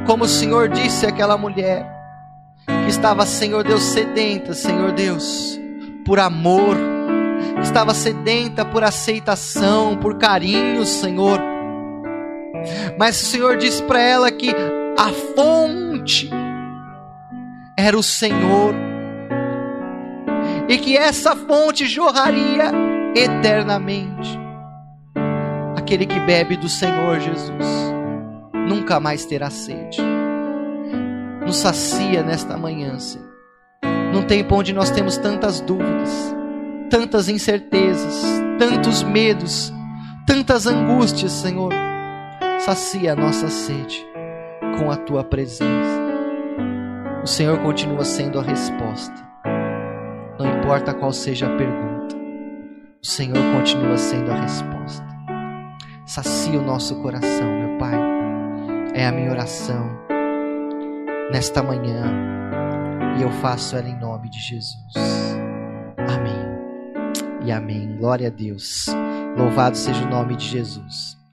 como 0.06 0.24
o 0.24 0.28
Senhor 0.28 0.68
disse 0.68 1.06
àquela 1.06 1.36
mulher 1.36 1.86
que 2.66 2.90
estava, 2.90 3.26
Senhor 3.26 3.64
Deus, 3.64 3.82
sedenta, 3.82 4.54
Senhor 4.54 4.92
Deus, 4.92 5.58
por 6.04 6.18
amor 6.18 6.76
estava 7.62 7.94
sedenta 7.94 8.64
por 8.64 8.84
aceitação, 8.84 9.96
por 9.96 10.18
carinho, 10.18 10.84
Senhor. 10.84 11.40
Mas 12.98 13.20
o 13.20 13.26
Senhor 13.26 13.56
disse 13.56 13.82
para 13.82 14.00
ela 14.00 14.30
que 14.30 14.50
a 14.96 15.08
fonte 15.34 16.30
era 17.76 17.98
o 17.98 18.02
Senhor, 18.02 18.74
e 20.68 20.78
que 20.78 20.96
essa 20.96 21.34
fonte 21.34 21.86
jorraria 21.86 22.72
eternamente. 23.14 24.38
Aquele 25.76 26.06
que 26.06 26.18
bebe 26.20 26.56
do 26.56 26.68
Senhor 26.68 27.20
Jesus 27.20 27.94
nunca 28.66 28.98
mais 28.98 29.26
terá 29.26 29.50
sede. 29.50 30.00
Nos 31.44 31.56
sacia 31.56 32.22
nesta 32.22 32.56
manhã, 32.56 32.98
Senhor. 32.98 33.28
Num 34.12 34.22
tempo 34.22 34.54
onde 34.54 34.72
nós 34.72 34.90
temos 34.90 35.18
tantas 35.18 35.60
dúvidas, 35.60 36.34
tantas 36.88 37.28
incertezas, 37.28 38.22
tantos 38.58 39.02
medos, 39.02 39.72
tantas 40.26 40.66
angústias, 40.66 41.32
Senhor. 41.32 41.72
Sacia 42.60 43.12
a 43.12 43.16
nossa 43.16 43.48
sede 43.48 44.06
com 44.78 44.90
a 44.90 44.96
tua 44.96 45.22
presença. 45.22 46.03
O 47.24 47.26
Senhor 47.26 47.58
continua 47.60 48.04
sendo 48.04 48.38
a 48.38 48.42
resposta. 48.42 49.14
Não 50.38 50.58
importa 50.58 50.92
qual 50.92 51.10
seja 51.10 51.46
a 51.46 51.56
pergunta, 51.56 52.14
o 53.02 53.06
Senhor 53.06 53.38
continua 53.56 53.96
sendo 53.96 54.30
a 54.30 54.34
resposta. 54.34 55.06
Sacia 56.04 56.60
o 56.60 56.62
nosso 56.62 57.00
coração, 57.00 57.50
meu 57.50 57.78
Pai. 57.78 57.98
É 58.92 59.06
a 59.06 59.12
minha 59.12 59.30
oração 59.30 59.90
nesta 61.32 61.62
manhã 61.62 62.12
e 63.18 63.22
eu 63.22 63.30
faço 63.30 63.74
ela 63.74 63.88
em 63.88 63.98
nome 63.98 64.28
de 64.28 64.40
Jesus. 64.40 64.94
Amém 65.96 67.46
e 67.46 67.50
amém. 67.50 67.96
Glória 67.96 68.28
a 68.28 68.30
Deus. 68.30 68.88
Louvado 69.34 69.78
seja 69.78 70.04
o 70.04 70.10
nome 70.10 70.36
de 70.36 70.46
Jesus. 70.46 71.23